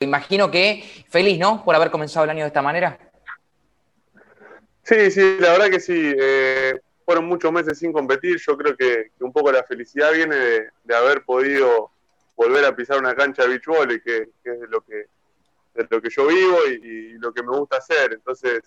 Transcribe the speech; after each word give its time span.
imagino 0.00 0.50
que 0.50 0.82
feliz, 1.08 1.38
¿no? 1.38 1.62
Por 1.64 1.74
haber 1.74 1.90
comenzado 1.90 2.24
el 2.24 2.30
año 2.30 2.44
de 2.44 2.48
esta 2.48 2.62
manera. 2.62 2.98
Sí, 4.82 5.10
sí, 5.10 5.36
la 5.38 5.52
verdad 5.52 5.70
que 5.70 5.80
sí. 5.80 6.14
Eh, 6.18 6.80
fueron 7.04 7.26
muchos 7.26 7.52
meses 7.52 7.78
sin 7.78 7.92
competir. 7.92 8.38
Yo 8.38 8.56
creo 8.56 8.76
que, 8.76 9.10
un 9.20 9.32
poco 9.32 9.52
la 9.52 9.62
felicidad 9.64 10.12
viene 10.12 10.36
de, 10.36 10.94
haber 10.94 11.22
podido 11.22 11.90
volver 12.34 12.64
a 12.64 12.74
pisar 12.74 12.98
una 12.98 13.14
cancha 13.14 13.42
de 13.42 13.48
beach 13.48 13.66
volley, 13.66 14.00
que, 14.00 14.28
es 14.42 14.70
lo 14.70 14.80
que, 14.80 15.06
de 15.74 15.86
lo 15.88 16.00
que 16.00 16.08
yo 16.08 16.26
vivo 16.26 16.58
y, 16.66 17.18
lo 17.18 17.32
que 17.32 17.42
me 17.42 17.56
gusta 17.56 17.76
hacer. 17.76 18.14
Entonces, 18.14 18.62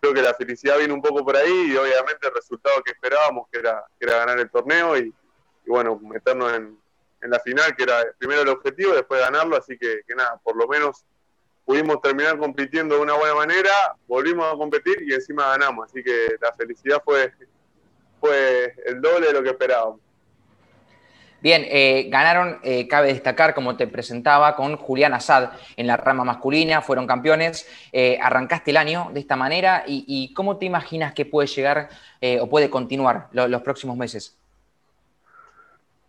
creo 0.00 0.12
que 0.12 0.22
la 0.22 0.34
felicidad 0.34 0.78
viene 0.78 0.92
un 0.92 1.02
poco 1.02 1.24
por 1.24 1.36
ahí 1.36 1.70
y 1.70 1.76
obviamente 1.76 2.26
el 2.26 2.34
resultado 2.34 2.82
que 2.82 2.92
esperábamos, 2.92 3.46
que 3.52 3.60
era, 3.60 3.84
que 3.98 4.06
era 4.06 4.18
ganar 4.18 4.40
el 4.40 4.50
torneo 4.50 4.98
y, 4.98 5.14
bueno, 5.66 5.98
meternos 6.02 6.52
en, 6.54 6.76
en, 7.26 7.30
la 7.30 7.40
final, 7.40 7.76
que 7.76 7.82
era 7.82 8.04
primero 8.18 8.42
el 8.42 8.48
objetivo, 8.48 8.94
después 8.94 9.20
ganarlo. 9.20 9.56
Así 9.56 9.76
que, 9.78 10.00
nada, 10.16 10.40
por 10.42 10.56
lo 10.56 10.66
menos 10.66 11.04
pudimos 11.64 12.00
terminar 12.00 12.38
compitiendo 12.38 12.94
de 12.94 13.02
una 13.02 13.14
buena 13.14 13.34
manera, 13.34 13.70
volvimos 14.06 14.46
a 14.52 14.56
competir 14.56 15.02
y 15.06 15.12
encima 15.12 15.48
ganamos. 15.48 15.86
Así 15.90 16.02
que 16.02 16.36
la 16.40 16.52
felicidad 16.52 17.02
fue, 17.04 17.32
el 18.86 19.00
doble 19.00 19.28
de 19.28 19.32
lo 19.32 19.42
que 19.42 19.50
esperábamos. 19.50 20.00
Bien, 21.40 21.64
eh, 21.68 22.06
ganaron, 22.08 22.58
eh, 22.62 22.88
cabe 22.88 23.08
destacar, 23.08 23.54
como 23.54 23.76
te 23.76 23.86
presentaba, 23.86 24.56
con 24.56 24.76
Julián 24.76 25.12
Asad 25.14 25.50
en 25.76 25.86
la 25.86 25.96
rama 25.96 26.24
masculina, 26.24 26.82
fueron 26.82 27.06
campeones. 27.06 27.68
Eh, 27.92 28.18
arrancaste 28.20 28.70
el 28.70 28.78
año 28.78 29.10
de 29.12 29.20
esta 29.20 29.36
manera 29.36 29.84
y, 29.86 30.32
¿cómo 30.34 30.56
te 30.56 30.66
imaginas 30.66 31.12
que 31.12 31.26
puede 31.26 31.46
llegar 31.46 31.90
o 32.40 32.48
puede 32.48 32.70
continuar 32.70 33.28
los 33.32 33.62
próximos 33.62 33.96
meses? 33.96 34.36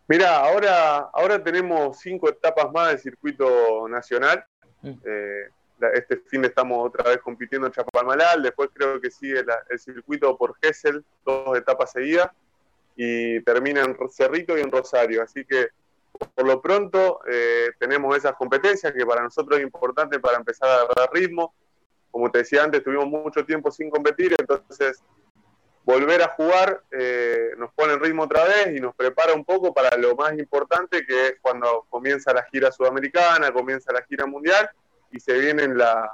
Mira, 0.08 0.38
ahora, 0.38 1.10
ahora 1.14 1.44
tenemos 1.44 2.00
cinco 2.00 2.30
etapas 2.30 2.72
más 2.72 2.90
del 2.90 3.00
circuito 3.00 3.88
nacional. 3.90 4.46
Mm. 4.82 4.94
este 5.94 6.18
fin 6.18 6.46
estamos 6.46 6.88
otra 6.88 7.10
vez 7.10 7.20
compitiendo 7.20 7.68
en 7.68 7.74
Chapalmalal, 7.74 8.44
después 8.44 8.70
creo 8.74 9.02
que 9.02 9.10
sigue 9.10 9.44
el 9.70 9.80
circuito 9.80 10.38
por 10.38 10.56
Gessel, 10.62 11.04
dos 11.26 11.58
etapas 11.58 11.92
seguidas 11.92 12.30
y 12.96 13.42
termina 13.42 13.82
en 13.84 13.96
Cerrito 14.10 14.58
y 14.58 14.62
en 14.62 14.72
Rosario. 14.72 15.24
Así 15.24 15.46
que 15.46 15.70
por 16.34 16.48
lo 16.48 16.62
pronto 16.62 17.20
eh, 17.30 17.72
tenemos 17.80 18.16
esas 18.18 18.34
competencias 18.36 18.94
que 18.94 19.06
para 19.06 19.22
nosotros 19.22 19.60
es 19.60 19.64
importante 19.64 20.20
para 20.20 20.38
empezar 20.38 20.70
a 20.70 20.88
dar 20.96 21.12
ritmo. 21.14 21.54
Como 22.12 22.32
te 22.32 22.40
decía 22.40 22.64
antes, 22.64 22.84
tuvimos 22.84 23.08
mucho 23.08 23.46
tiempo 23.46 23.70
sin 23.70 23.90
competir, 23.90 24.36
entonces 24.40 25.02
volver 25.88 26.22
a 26.22 26.28
jugar 26.28 26.84
eh, 26.92 27.52
nos 27.58 27.72
pone 27.72 27.94
en 27.94 28.02
ritmo 28.02 28.24
otra 28.24 28.44
vez 28.44 28.76
y 28.76 28.82
nos 28.82 28.94
prepara 28.94 29.34
un 29.34 29.46
poco 29.46 29.74
para 29.74 29.96
lo 29.96 30.18
más 30.18 30.38
importante 30.38 31.06
que 31.06 31.28
es 31.28 31.36
cuando 31.42 31.86
comienza 31.90 32.34
la 32.34 32.44
gira 32.44 32.74
sudamericana, 32.74 33.54
comienza 33.54 33.94
la 33.94 34.04
gira 34.04 34.26
mundial 34.26 34.70
y 35.14 35.20
se 35.22 35.32
viene 35.40 35.66
la, 35.70 36.12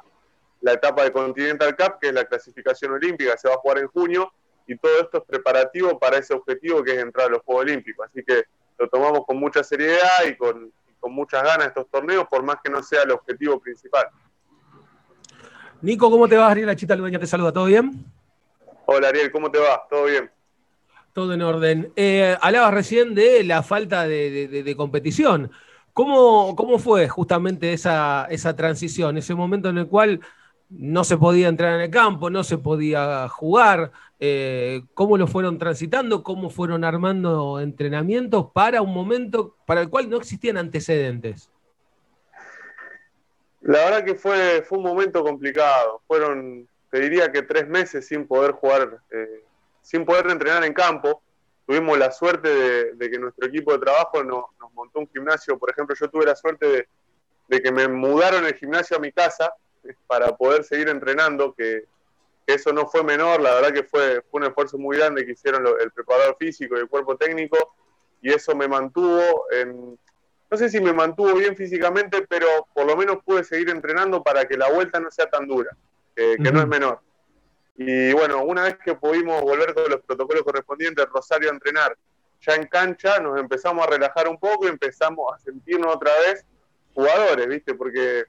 la 0.62 0.74
etapa 0.74 1.04
de 1.04 1.12
Continental 1.12 1.76
Cup, 1.76 1.98
que 2.00 2.10
es 2.10 2.14
la 2.14 2.26
clasificación 2.26 2.92
olímpica, 2.92 3.36
se 3.36 3.48
va 3.48 3.56
a 3.56 3.58
jugar 3.58 3.80
en 3.80 3.88
junio 3.88 4.32
y 4.68 4.78
todo 4.78 5.02
esto 5.02 5.18
es 5.18 5.24
preparativo 5.24 5.98
para 5.98 6.20
ese 6.20 6.36
objetivo 6.36 6.84
que 6.84 6.92
es 6.92 7.00
entrar 7.00 7.26
a 7.26 7.32
los 7.32 7.42
Juegos 7.42 7.64
Olímpicos. 7.64 8.08
Así 8.08 8.24
que 8.24 8.44
lo 8.78 8.88
tomamos 8.90 9.26
con 9.26 9.38
mucha 9.38 9.64
seriedad 9.64 10.24
y 10.30 10.38
con, 10.38 10.72
muchas 11.06 11.44
ganas 11.44 11.68
estos 11.68 11.90
torneos, 11.90 12.28
por 12.30 12.44
más 12.44 12.58
que 12.64 12.70
no 12.70 12.82
sea 12.84 13.02
el 13.02 13.12
objetivo 13.12 13.60
principal. 13.60 14.06
Nico, 15.82 16.10
¿cómo 16.10 16.30
te 16.30 16.38
va? 16.38 16.50
Ariel 16.50 16.74
Chita 16.76 16.96
Ludeña 16.96 17.20
te 17.20 17.28
saluda, 17.28 17.52
¿todo 17.52 17.66
bien? 17.66 18.06
Hola 18.86 19.10
Ariel, 19.10 19.32
¿cómo 19.32 19.50
te 19.50 19.60
va? 19.60 19.86
¿Todo 19.90 20.06
bien? 20.06 20.30
Todo 21.14 21.34
en 21.34 21.42
orden. 21.42 21.94
Eh, 21.96 22.36
hablabas 22.42 22.74
recién 22.74 23.16
de 23.16 23.44
la 23.44 23.64
falta 23.64 24.08
de, 24.08 24.74
competición. 24.76 25.52
¿Cómo, 25.94 26.56
¿Cómo, 26.56 26.80
fue 26.80 27.08
justamente 27.08 27.72
esa, 27.74 28.28
esa 28.30 28.56
transición, 28.56 29.18
ese 29.18 29.36
momento 29.36 29.70
en 29.70 29.78
el 29.78 29.88
cual 29.88 30.22
no 30.70 31.04
se 31.04 31.18
podía 31.18 31.50
entrar 31.50 31.76
en 31.76 31.82
el 31.82 31.92
campo, 31.92 32.30
no 32.30 32.44
se 32.44 32.58
podía 32.58 33.28
jugar, 33.30 33.92
eh, 34.20 34.82
cómo 34.94 35.18
lo 35.18 35.28
fueron 35.28 35.60
transitando, 35.60 36.24
cómo 36.24 36.50
fueron 36.50 36.84
armando 36.84 37.60
entrenamientos 37.60 38.48
para 38.52 38.82
un 38.82 38.94
momento 38.94 39.56
para 39.66 39.82
el 39.82 39.90
cual 39.90 40.10
no 40.10 40.18
existían 40.18 40.58
antecedentes. 40.58 41.52
La 43.62 43.80
verdad 43.86 44.04
que 44.04 44.16
fue, 44.16 44.64
fue 44.68 44.78
un 44.80 44.84
momento 44.84 45.24
complicado. 45.24 46.02
Fueron, 46.08 46.68
te 46.94 47.00
diría 47.00 47.32
que 47.32 47.42
tres 47.42 47.68
meses 47.68 48.06
sin 48.06 48.28
poder 48.28 48.52
jugar, 48.52 49.00
eh, 49.10 49.44
sin 49.82 50.06
poder 50.06 50.30
entrenar 50.30 50.64
en 50.64 50.74
campo. 50.74 51.24
Tuvimos 51.66 51.98
la 51.98 52.12
suerte 52.12 52.94
de, 52.94 53.10
que 53.10 53.18
nuestro 53.18 53.48
equipo 53.48 53.74
de 53.74 53.80
trabajo 53.80 54.24
nos, 54.24 54.46
montó 54.76 55.00
un 55.00 55.10
gimnasio. 55.10 55.58
Por 55.58 55.72
ejemplo, 55.72 55.96
yo 56.00 56.08
tuve 56.12 56.28
la 56.28 56.36
suerte 56.36 56.88
de, 57.50 57.62
que 57.64 57.72
me 57.72 57.88
mudaron 57.88 58.46
el 58.46 58.54
gimnasio 58.54 58.98
a 58.98 59.00
mi 59.00 59.12
casa 59.12 59.52
para 60.06 60.38
poder 60.38 60.64
seguir 60.66 60.88
entrenando, 60.88 61.56
que, 61.56 61.86
eso 62.46 62.72
no 62.72 62.86
fue 62.86 63.04
menor, 63.04 63.42
la 63.42 63.56
verdad 63.56 63.74
que 63.74 63.86
fue, 63.86 64.22
fue 64.30 64.42
un 64.42 64.48
esfuerzo 64.48 64.78
muy 64.78 64.98
grande 64.98 65.26
que 65.26 65.32
hicieron 65.32 65.66
el 65.66 65.92
preparador 65.92 66.36
físico 66.38 66.76
y 66.76 66.82
el 66.82 66.90
cuerpo 66.90 67.18
técnico, 67.18 67.74
y 68.22 68.32
eso 68.32 68.54
me 68.54 68.68
mantuvo 68.68 69.46
en, 69.50 69.98
no 70.52 70.58
sé 70.58 70.70
si 70.70 70.80
me 70.80 70.94
mantuvo 70.94 71.34
bien 71.34 71.56
físicamente, 71.56 72.28
pero 72.30 72.68
por 72.72 72.86
lo 72.86 72.96
menos 72.98 73.24
pude 73.24 73.44
seguir 73.46 73.70
entrenando 73.70 74.22
para 74.22 74.46
que 74.46 74.58
la 74.58 74.70
vuelta 74.70 75.00
no 75.00 75.10
sea 75.10 75.28
tan 75.28 75.48
dura, 75.48 75.76
que 76.16 76.52
no 76.52 76.60
es 76.60 76.68
menor. 76.68 77.00
Y 77.76 78.14
bueno, 78.14 78.44
una 78.44 78.64
vez 78.64 78.78
que 78.84 78.96
pudimos 78.96 79.42
volver 79.42 79.74
con 79.74 79.90
los 79.90 80.02
protocolos 80.02 80.44
correspondientes, 80.44 81.06
Rosario 81.08 81.50
a 81.50 81.54
entrenar 81.54 81.98
ya 82.46 82.56
en 82.56 82.68
cancha, 82.68 83.20
nos 83.20 83.40
empezamos 83.40 83.86
a 83.86 83.90
relajar 83.90 84.28
un 84.28 84.38
poco 84.38 84.66
y 84.66 84.70
empezamos 84.70 85.34
a 85.34 85.40
sentirnos 85.40 85.96
otra 85.96 86.12
vez 86.20 86.46
jugadores, 86.94 87.48
¿viste? 87.48 87.74
Porque 87.74 88.26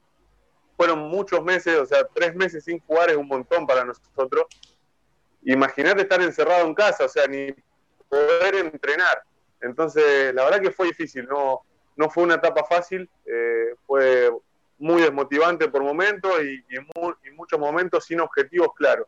fueron 0.77 1.01
muchos 1.01 1.43
meses, 1.43 1.79
o 1.79 1.87
sea, 1.87 2.07
tres 2.15 2.35
meses 2.35 2.65
sin 2.65 2.79
jugar 2.81 3.11
es 3.11 3.17
un 3.17 3.27
montón 3.27 3.67
para 3.67 3.85
nosotros. 3.85 4.47
Imagínate 5.43 6.03
estar 6.03 6.23
encerrado 6.23 6.67
en 6.67 6.75
casa, 6.75 7.05
o 7.05 7.09
sea, 7.09 7.27
ni 7.27 7.55
poder 8.09 8.55
entrenar. 8.55 9.23
Entonces, 9.61 10.33
la 10.35 10.45
verdad 10.45 10.61
que 10.61 10.71
fue 10.71 10.87
difícil, 10.87 11.27
no, 11.27 11.63
no 11.97 12.09
fue 12.09 12.23
una 12.23 12.37
etapa 12.37 12.65
fácil, 12.65 13.09
eh, 13.27 13.75
fue 13.87 14.31
muy 14.85 15.01
desmotivante 15.01 15.69
por 15.69 15.83
momentos 15.83 16.31
y, 16.43 16.63
en 16.77 17.37
muchos 17.37 17.59
momentos 17.59 18.05
sin 18.05 18.21
objetivos 18.21 18.69
claros. 18.77 19.07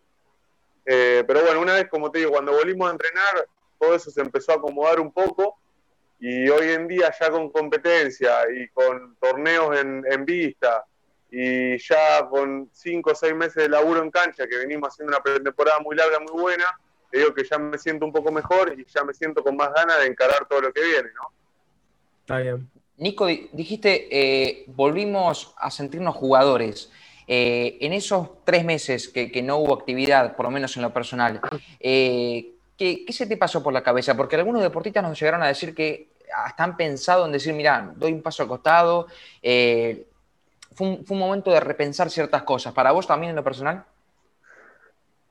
Eh, 0.86 1.22
pero 1.26 1.42
bueno, 1.42 1.60
una 1.60 1.74
vez, 1.74 1.88
como 1.90 2.10
te 2.10 2.20
digo, 2.20 2.30
cuando 2.30 2.52
volvimos 2.52 2.88
a 2.88 2.92
entrenar, 2.92 3.46
todo 3.78 3.94
eso 3.94 4.10
se 4.10 4.22
empezó 4.22 4.52
a 4.52 4.54
acomodar 4.54 4.98
un 5.00 5.12
poco 5.12 5.58
y 6.18 6.48
hoy 6.48 6.70
en 6.70 6.88
día 6.88 7.12
ya 7.20 7.30
con 7.30 7.50
competencia 7.50 8.50
y 8.50 8.68
con 8.68 9.16
torneos 9.16 9.78
en, 9.78 10.02
en 10.10 10.24
vista, 10.24 10.82
y 11.30 11.76
ya 11.76 12.26
con 12.26 12.70
cinco 12.72 13.10
o 13.10 13.14
seis 13.14 13.34
meses 13.34 13.56
de 13.56 13.68
laburo 13.68 14.02
en 14.02 14.10
cancha, 14.10 14.46
que 14.46 14.56
venimos 14.56 14.88
haciendo 14.88 15.14
una 15.14 15.22
pretemporada 15.22 15.80
muy 15.80 15.94
larga, 15.94 16.20
muy 16.20 16.40
buena, 16.40 16.64
te 17.10 17.18
digo 17.18 17.34
que 17.34 17.44
ya 17.44 17.58
me 17.58 17.76
siento 17.76 18.06
un 18.06 18.12
poco 18.12 18.32
mejor 18.32 18.74
y 18.78 18.86
ya 18.86 19.04
me 19.04 19.12
siento 19.12 19.42
con 19.42 19.56
más 19.56 19.74
ganas 19.74 20.00
de 20.00 20.06
encarar 20.06 20.46
todo 20.48 20.62
lo 20.62 20.72
que 20.72 20.82
viene, 20.82 21.10
¿no? 21.14 21.30
Está 22.22 22.38
bien. 22.38 22.70
Nico, 22.98 23.26
dijiste, 23.26 24.08
eh, 24.10 24.64
volvimos 24.68 25.54
a 25.58 25.70
sentirnos 25.70 26.14
jugadores. 26.14 26.90
Eh, 27.28 27.76
en 27.80 27.92
esos 27.92 28.44
tres 28.44 28.64
meses 28.64 29.08
que, 29.08 29.42
no 29.42 29.58
hubo 29.58 29.74
actividad, 29.74 30.34
por 30.36 30.46
lo 30.46 30.50
menos 30.50 30.76
en 30.76 30.82
lo 30.82 30.92
personal, 30.92 31.40
eh, 31.80 32.52
¿qué, 32.78 33.04
se 33.10 33.26
te 33.26 33.36
pasó 33.36 33.62
por 33.62 33.72
la 33.72 33.82
cabeza? 33.82 34.16
Porque 34.16 34.36
algunos 34.36 34.62
deportistas 34.62 35.02
nos 35.02 35.18
llegaron 35.18 35.42
a 35.42 35.48
decir 35.48 35.74
que 35.74 36.08
hasta 36.34 36.64
han 36.64 36.76
pensado 36.76 37.26
en 37.26 37.32
decir, 37.32 37.52
mira, 37.52 37.92
doy 37.96 38.12
un 38.12 38.22
paso 38.22 38.42
al 38.42 38.48
costado, 38.48 39.08
fue 39.42 40.86
un, 40.86 41.18
momento 41.18 41.50
de 41.50 41.60
repensar 41.60 42.10
ciertas 42.10 42.44
cosas. 42.44 42.72
¿Para 42.72 42.92
vos 42.92 43.06
también 43.06 43.30
en 43.30 43.36
lo 43.36 43.44
personal? 43.44 43.84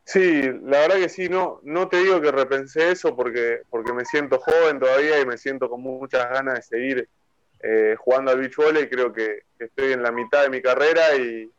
Sí, 0.04 0.44
la 0.64 0.82
verdad 0.82 0.98
que 0.98 1.10
sí, 1.10 1.30
no, 1.30 1.62
no 1.64 1.88
te 1.88 1.98
digo 1.98 2.22
que 2.22 2.32
repensé 2.32 2.92
eso 2.92 3.16
porque, 3.16 3.62
porque 3.72 3.92
me 3.92 4.06
siento 4.06 4.40
joven 4.40 4.80
todavía 4.80 5.20
y 5.20 5.26
me 5.26 5.38
siento 5.38 5.68
con 5.68 5.82
muchas 5.82 6.30
ganas 6.30 6.56
de 6.56 6.62
seguir 6.62 7.10
eh, 7.60 7.96
jugando 7.98 8.32
al 8.32 8.40
beach 8.40 8.56
volley. 8.56 8.90
Creo 8.90 9.12
que, 9.14 9.44
estoy 9.60 9.94
en 9.94 10.04
la 10.04 10.12
mitad 10.12 10.44
de 10.44 10.50
mi 10.50 10.62
carrera 10.62 11.16
y, 11.16 11.52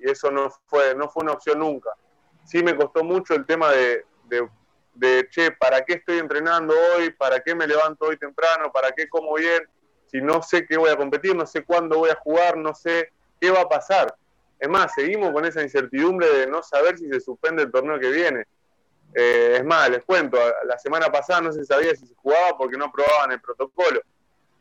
eso 0.00 0.32
no 0.32 0.50
fue, 0.66 0.96
no 0.96 1.08
fue 1.08 1.22
una 1.22 1.32
opción 1.32 1.60
nunca. 1.60 1.90
Sí 2.44 2.60
me 2.60 2.74
costó 2.74 3.04
mucho 3.04 3.34
el 3.34 3.46
tema 3.46 3.70
de, 3.70 4.04
de, 4.24 4.48
de, 4.94 5.28
che, 5.30 5.52
¿para 5.52 5.84
qué 5.84 5.94
estoy 5.94 6.18
entrenando 6.18 6.74
hoy? 6.96 7.10
¿Para 7.12 7.38
qué 7.38 7.54
me 7.54 7.68
levanto 7.68 8.06
hoy 8.06 8.16
temprano? 8.16 8.72
¿Para 8.72 8.90
qué 8.90 9.08
como 9.08 9.34
bien? 9.34 9.62
Si 10.06 10.20
no 10.20 10.42
sé 10.42 10.66
qué 10.66 10.76
voy 10.76 10.90
a 10.90 10.96
competir, 10.96 11.36
no 11.36 11.46
sé 11.46 11.64
cuándo 11.64 11.98
voy 11.98 12.10
a 12.10 12.16
jugar, 12.16 12.56
no 12.56 12.74
sé 12.74 13.12
qué 13.40 13.52
va 13.52 13.60
a 13.60 13.68
pasar. 13.68 14.12
Es 14.58 14.68
más, 14.68 14.92
seguimos 14.92 15.32
con 15.32 15.44
esa 15.46 15.62
incertidumbre 15.62 16.28
de 16.28 16.46
no 16.46 16.62
saber 16.62 16.98
si 16.98 17.08
se 17.08 17.20
suspende 17.20 17.62
el 17.62 17.70
torneo 17.70 17.98
que 17.98 18.10
viene. 18.10 18.46
Eh, 19.14 19.56
es 19.56 19.64
más, 19.64 19.88
les 19.88 20.04
cuento, 20.04 20.38
la 20.64 20.78
semana 20.78 21.10
pasada 21.10 21.40
no 21.40 21.52
se 21.52 21.64
sabía 21.64 21.94
si 21.94 22.06
se 22.06 22.14
jugaba 22.14 22.56
porque 22.58 22.76
no 22.76 22.86
aprobaban 22.86 23.32
el 23.32 23.40
protocolo. 23.40 24.02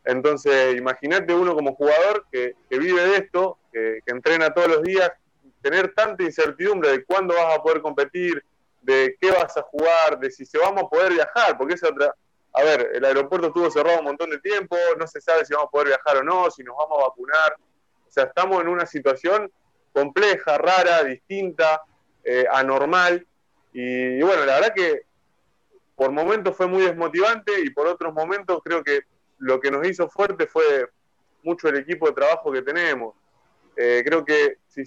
Entonces, 0.05 0.75
imagínate 0.75 1.33
uno 1.33 1.53
como 1.53 1.75
jugador 1.75 2.25
que, 2.31 2.55
vive 2.69 3.01
de 3.01 3.17
esto, 3.17 3.57
que, 3.71 3.99
entrena 4.05 4.53
todos 4.53 4.67
los 4.67 4.83
días, 4.83 5.11
tener 5.61 5.93
tanta 5.93 6.23
incertidumbre 6.23 6.91
de 6.91 7.03
cuándo 7.03 7.33
vas 7.33 7.57
a 7.57 7.61
poder 7.61 7.81
competir, 7.81 8.43
de 8.81 9.17
qué 9.19 9.31
vas 9.31 9.55
a 9.57 9.61
jugar, 9.61 10.19
de 10.19 10.31
si 10.31 10.45
se 10.45 10.57
vamos 10.57 10.83
a 10.83 10.89
poder 10.89 11.13
viajar, 11.13 11.57
porque 11.57 11.75
es 11.75 11.83
otra... 11.83 12.13
A 12.51 12.63
ver, 12.63 12.89
el 12.95 13.05
aeropuerto 13.05 13.47
estuvo 13.47 13.69
cerrado 13.69 13.99
un 13.99 14.05
montón 14.05 14.31
de 14.31 14.39
tiempo, 14.39 14.75
no 14.97 15.05
se 15.05 15.21
sabe 15.21 15.45
si 15.45 15.53
vamos 15.53 15.67
a 15.67 15.71
poder 15.71 15.89
viajar 15.89 16.17
o 16.17 16.23
no, 16.23 16.49
si 16.49 16.63
nos 16.63 16.75
vamos 16.75 16.97
a 16.97 17.07
vacunar. 17.07 17.55
O 18.07 18.11
sea, 18.11 18.23
estamos 18.23 18.59
en 18.61 18.67
una 18.69 18.87
situación 18.87 19.51
compleja, 19.93 20.57
rara, 20.57 21.03
distinta, 21.03 21.83
eh, 22.23 22.45
anormal. 22.51 23.25
Y, 23.71 24.19
bueno, 24.21 24.45
la 24.45 24.55
verdad 24.55 24.73
que 24.73 25.03
por 25.95 26.11
momentos 26.11 26.55
fue 26.55 26.67
muy 26.67 26.83
desmotivante 26.83 27.59
y 27.61 27.69
por 27.69 27.85
otros 27.85 28.13
momentos 28.13 28.61
creo 28.63 28.83
que 28.83 29.01
lo 29.39 29.59
que 29.59 29.71
nos 29.71 29.87
hizo 29.87 30.09
fuerte 30.09 30.47
fue 30.47 30.89
mucho 31.43 31.69
el 31.69 31.77
equipo 31.77 32.07
de 32.07 32.13
trabajo 32.13 32.51
que 32.51 32.61
tenemos. 32.61 33.15
Eh, 33.75 34.03
creo 34.05 34.23
que 34.23 34.57
si 34.67 34.83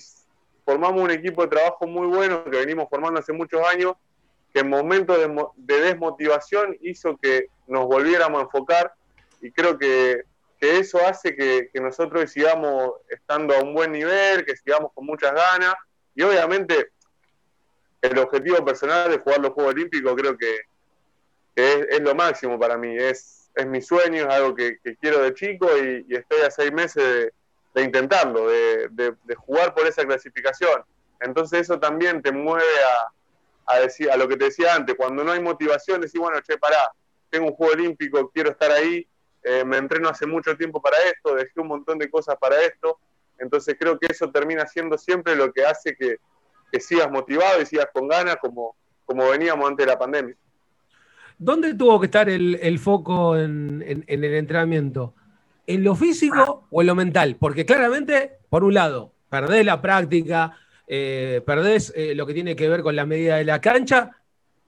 formamos 0.65 1.03
un 1.03 1.11
equipo 1.11 1.43
de 1.43 1.49
trabajo 1.49 1.87
muy 1.87 2.07
bueno 2.07 2.45
que 2.45 2.59
venimos 2.59 2.89
formando 2.89 3.21
hace 3.21 3.33
muchos 3.33 3.61
años, 3.67 3.95
que 4.53 4.61
en 4.61 4.69
momentos 4.69 5.19
de, 5.57 5.81
desmotivación 5.81 6.77
hizo 6.83 7.17
que 7.17 7.47
nos 7.67 7.87
volviéramos 7.87 8.41
a 8.41 8.45
enfocar 8.45 8.93
y 9.41 9.51
creo 9.51 9.79
que, 9.79 10.25
eso 10.61 11.05
hace 11.05 11.35
que, 11.35 11.71
nosotros 11.81 12.31
sigamos 12.31 12.93
estando 13.09 13.53
a 13.53 13.61
un 13.61 13.75
buen 13.75 13.91
nivel, 13.91 14.45
que 14.45 14.57
sigamos 14.57 14.93
con 14.95 15.05
muchas 15.05 15.33
ganas 15.33 15.75
y 16.15 16.23
obviamente 16.23 16.93
el 18.01 18.17
objetivo 18.19 18.65
personal 18.65 19.11
de 19.11 19.19
jugar 19.19 19.41
los 19.41 19.51
Juegos 19.55 19.75
Olímpicos 19.75 20.15
creo 20.15 20.39
que, 20.39 20.61
es, 21.57 22.01
lo 22.01 22.15
máximo 22.15 22.61
para 22.61 22.79
mí, 22.79 22.97
es, 22.97 23.42
es 23.55 23.67
mi 23.67 23.83
sueño, 23.83 24.29
es 24.29 24.35
algo 24.35 24.55
que, 24.55 24.79
quiero 25.01 25.21
de 25.21 25.35
chico 25.35 25.69
y, 25.77 26.15
estoy 26.15 26.41
a 26.41 26.51
seis 26.51 26.73
meses 26.73 27.33
de, 27.75 27.83
intentarlo, 27.83 28.49
de, 28.49 28.89
de 28.91 29.35
jugar 29.35 29.75
por 29.75 29.87
esa 29.87 30.05
clasificación. 30.05 30.85
Entonces 31.21 31.61
eso 31.61 31.79
también 31.79 32.21
te 32.21 32.33
mueve 32.33 32.65
a, 32.85 33.75
a, 33.75 33.79
decir, 33.81 34.11
a 34.11 34.17
lo 34.17 34.29
que 34.29 34.37
te 34.37 34.47
decía 34.47 34.75
antes, 34.75 34.97
cuando 34.97 35.23
no 35.25 35.33
hay 35.33 35.41
motivación, 35.41 36.01
decir, 36.01 36.21
bueno, 36.21 36.41
che, 36.41 36.59
pará, 36.59 36.93
tengo 37.31 37.47
un 37.47 37.55
juego 37.55 37.73
olímpico, 37.75 38.31
quiero 38.31 38.51
estar 38.51 38.71
ahí, 38.71 39.07
eh, 39.43 39.65
me 39.65 39.77
entreno 39.77 40.09
hace 40.09 40.27
mucho 40.27 40.57
tiempo 40.57 40.83
para 40.83 40.97
esto, 41.09 41.35
dejé 41.35 41.61
un 41.61 41.69
montón 41.69 41.99
de 41.99 42.11
cosas 42.11 42.37
para 42.41 42.61
esto, 42.61 42.99
entonces 43.39 43.77
creo 43.79 43.99
que 43.99 44.07
eso 44.11 44.31
termina 44.31 44.67
siendo 44.67 44.99
siempre 44.99 45.37
lo 45.37 45.53
que 45.53 45.65
hace 45.65 45.97
que, 45.97 46.19
sigas 46.81 47.11
motivado 47.11 47.61
y 47.61 47.67
sigas 47.67 47.89
con 47.93 48.09
ganas 48.09 48.37
como, 48.37 48.75
como 49.05 49.29
veníamos 49.29 49.69
antes 49.69 49.85
de 49.85 49.93
la 49.93 49.99
pandemia. 49.99 50.35
¿Dónde 51.43 51.75
tuvo 51.75 51.99
que 51.99 52.07
estar 52.07 52.29
el, 52.29 52.79
foco 52.79 53.37
en, 53.37 54.05
el 54.07 54.25
entrenamiento? 54.25 55.13
¿En 55.67 55.83
lo 55.83 55.97
físico 55.97 56.69
o 56.71 56.83
en 56.83 56.87
lo 56.87 56.95
mental? 56.95 57.37
Porque 57.37 57.67
claramente, 57.67 58.39
por 58.49 58.63
un 58.63 58.75
lado, 58.75 59.13
perdés 59.29 59.67
la 59.67 59.83
práctica, 59.83 60.57
eh, 60.87 61.43
perdés 61.45 61.93
eh, 61.97 62.15
lo 62.15 62.27
que 62.27 62.35
tiene 62.35 62.55
que 62.55 62.69
ver 62.69 62.83
con 62.83 62.95
la 62.95 63.07
medida 63.07 63.39
de 63.39 63.45
la 63.45 63.61
cancha, 63.61 64.23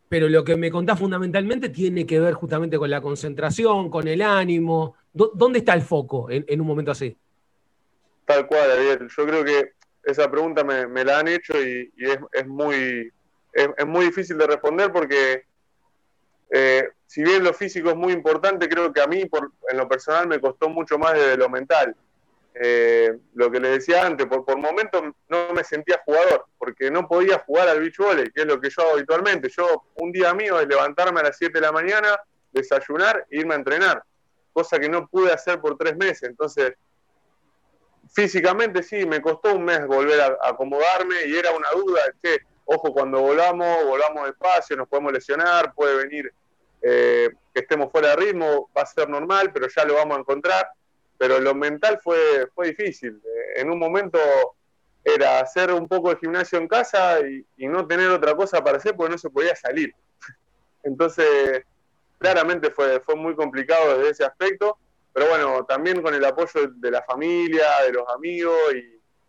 pero 0.09 0.29
lo 0.29 0.43
que 0.43 0.57
me 0.57 0.69
contás 0.69 0.99
fundamentalmente 0.99 1.69
tiene 1.69 2.05
que 2.07 2.19
ver 2.19 2.35
justamente 2.35 2.77
con 2.77 2.91
la 2.91 3.01
concentración, 3.01 3.89
con 3.89 4.09
el 4.09 4.21
ánimo. 4.21 4.97
¿Dónde 5.13 5.61
está 5.61 5.75
el 5.75 5.83
foco 5.83 6.27
en, 6.29 6.61
un 6.61 6.67
momento 6.67 6.91
así? 6.91 7.17
Tal 8.25 8.49
cual, 8.49 8.73
Ariel. 8.73 9.09
Yo 9.17 9.25
creo 9.25 9.45
que 9.45 9.75
esa 10.03 10.29
pregunta 10.29 10.65
me, 10.65 11.05
la 11.05 11.21
han 11.21 11.29
hecho 11.29 11.55
y, 11.63 11.93
es, 12.33 12.47
muy, 12.49 13.13
es, 13.53 13.87
muy 13.87 14.07
difícil 14.07 14.37
de 14.39 14.49
responder 14.49 14.91
porque 14.91 15.45
eh, 16.57 16.89
si 17.05 17.21
bien 17.25 17.43
lo 17.43 17.53
físico 17.53 17.91
es 17.91 17.97
muy 17.97 18.13
importante, 18.13 18.69
creo 18.69 18.93
que 18.93 19.01
a 19.01 19.09
mí 19.09 19.25
por, 19.27 19.51
en 19.69 19.77
lo 19.77 19.89
personal 19.89 20.29
me 20.29 20.41
costó 20.41 20.69
mucho 20.69 20.97
más 20.99 21.15
de 21.15 21.37
lo 21.37 21.49
mental. 21.49 21.97
Eh, 22.55 23.13
lo 23.35 23.51
que 23.51 23.59
le 23.59 23.71
decía 23.71 24.07
antes, 24.07 24.29
por, 24.29 24.45
por 24.45 24.57
momentos 24.59 25.03
no 25.29 25.53
me 25.53 25.65
sentía 25.65 26.01
jugador, 26.05 26.47
porque 26.57 26.93
no 26.93 27.09
podía 27.09 27.41
jugar 27.41 27.69
al 27.69 27.81
beach 27.81 27.97
volley, 27.99 28.31
que 28.31 28.43
es 28.43 28.47
lo 28.47 28.61
que 28.61 28.71
yo 28.71 28.83
hago 28.83 28.93
habitualmente. 28.93 29.49
Yo, 29.49 29.87
un 29.97 30.13
día 30.13 30.33
mío 30.33 30.61
es 30.61 30.69
levantarme 30.69 31.19
a 31.19 31.25
las 31.25 31.37
7 31.37 31.55
de 31.55 31.61
la 31.61 31.73
mañana, 31.73 32.17
desayunar 32.53 33.27
e 33.29 33.41
irme 33.41 33.55
a 33.55 33.57
entrenar, 33.57 34.05
cosa 34.53 34.79
que 34.79 34.89
no 34.89 35.09
pude 35.09 35.33
hacer 35.33 35.61
por 35.61 35.77
tres 35.77 35.97
meses. 35.97 36.23
Entonces, 36.23 36.75
físicamente 38.13 38.85
sí, 38.85 39.05
me 39.07 39.21
costó 39.21 39.57
un 39.57 39.65
mes 39.65 39.85
volver 39.89 40.21
a, 40.21 40.39
acomodarme 40.41 41.17
y 41.27 41.37
era 41.37 41.51
una 41.51 41.71
duda, 41.73 42.01
che, 42.23 42.43
ojo, 42.65 42.93
cuando 42.93 43.21
volamos, 43.21 43.85
volamos 43.87 44.27
despacio, 44.27 44.77
nos 44.77 44.87
podemos 44.87 45.13
lesionar, 45.13 45.75
puede 45.75 45.97
venir 45.97 46.33
eh, 46.85 47.31
que 47.53 47.61
estemos 47.61 47.91
fuera 47.91 48.11
de 48.11 48.17
ritmo, 48.17 48.71
va 48.77 48.83
a 48.83 48.87
ser 48.87 49.09
normal, 49.09 49.51
pero 49.53 49.69
ya 49.69 49.85
lo 49.85 49.95
vamos 49.95 50.17
a 50.17 50.21
encontrar 50.21 50.69
pero 51.19 51.41
lo 51.41 51.55
mental 51.55 51.99
fue, 52.03 52.49
fue 52.55 52.69
difícil. 52.69 53.21
Eh, 53.25 53.61
en 53.61 53.71
un 53.71 53.79
momento 53.79 54.19
era 55.03 55.41
hacer 55.41 55.73
un 55.73 55.87
poco 55.87 56.11
de 56.11 56.17
gimnasio 56.17 56.59
en 56.59 56.69
casa 56.69 57.21
y, 57.21 57.45
no 57.67 57.87
tener 57.87 58.09
otra 58.11 58.35
cosa 58.35 58.63
para 58.63 58.79
hacer 58.79 58.95
porque 58.97 59.13
no 59.13 59.19
se 59.19 59.31
podía 59.31 59.55
salir. 59.55 59.95
Entonces, 60.83 61.65
claramente 62.19 62.71
fue, 62.71 63.01
fue 63.01 63.15
muy 63.15 63.35
complicado 63.35 63.99
desde 63.99 64.11
ese 64.11 64.25
aspecto, 64.25 64.79
pero 65.13 65.29
bueno, 65.29 65.65
también 65.65 66.03
con 66.03 66.15
el 66.15 66.25
apoyo 66.25 66.69
de 66.75 66.91
la 66.91 67.03
familia, 67.03 67.65
de 67.87 67.93
los 67.93 68.09
amigos 68.09 68.59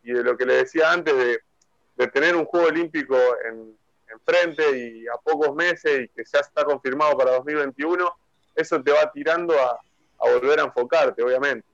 y, 0.04 0.12
de 0.12 0.24
lo 0.24 0.38
que 0.38 0.46
le 0.46 0.56
decía 0.56 0.92
antes, 0.92 1.16
de, 1.16 2.08
tener 2.08 2.36
un 2.36 2.46
Juego 2.46 2.68
Olímpico 2.68 3.18
en, 3.46 3.76
frente 4.24 4.78
y 4.78 5.08
a 5.08 5.18
pocos 5.24 5.56
meses 5.56 6.06
y 6.06 6.08
que 6.10 6.24
ya 6.32 6.40
está 6.40 6.64
confirmado 6.64 7.18
para 7.18 7.32
2021, 7.32 8.10
eso 8.56 8.82
te 8.82 8.92
va 8.92 9.12
tirando 9.12 9.54
a 9.60 9.80
volver 10.20 10.60
a 10.60 10.64
enfocarte, 10.64 11.24
obviamente. 11.24 11.66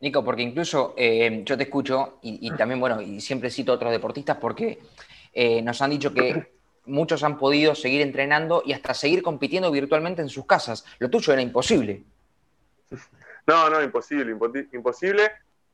Nico, 0.00 0.22
porque 0.22 0.42
incluso 0.42 0.94
eh, 0.98 1.42
yo 1.44 1.56
te 1.56 1.64
escucho 1.64 2.18
y, 2.20 2.50
también, 2.56 2.78
bueno, 2.78 3.00
y 3.00 3.20
siempre 3.22 3.50
cito 3.50 3.72
a 3.72 3.76
otros 3.76 3.90
deportistas 3.90 4.36
porque 4.36 4.80
eh, 5.32 5.62
nos 5.62 5.80
han 5.80 5.90
dicho 5.90 6.12
que 6.12 6.52
muchos 6.84 7.22
han 7.22 7.38
podido 7.38 7.74
seguir 7.74 8.02
entrenando 8.02 8.62
y 8.66 8.74
hasta 8.74 8.92
seguir 8.92 9.22
compitiendo 9.22 9.70
virtualmente 9.70 10.20
en 10.20 10.28
sus 10.28 10.44
casas. 10.44 10.84
Lo 10.98 11.08
tuyo 11.08 11.32
era 11.32 11.40
imposible. 11.40 12.02
No, 13.46 13.70
no, 13.70 13.82
imposible, 13.82 14.36
imposible. 14.72 15.30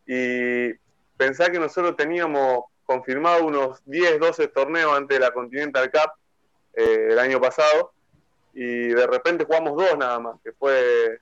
Y 0.06 0.72
pensar 1.16 1.50
que 1.50 1.58
nosotros 1.58 1.96
teníamos 1.96 2.64
confirmado 2.84 3.44
unos 3.46 3.82
10, 3.86 4.20
12 4.20 4.48
torneos 4.48 4.96
antes 4.96 5.18
de 5.18 5.24
la 5.24 5.32
Continental 5.32 5.90
Cup 5.90 6.12
eh, 6.74 7.08
el 7.10 7.18
año 7.18 7.40
pasado 7.40 7.92
y 8.54 8.88
de 8.88 9.06
repente 9.06 9.44
jugamos 9.44 9.76
dos 9.76 9.96
nada 9.96 10.18
más, 10.18 10.40
que 10.42 10.52
fue 10.52 11.20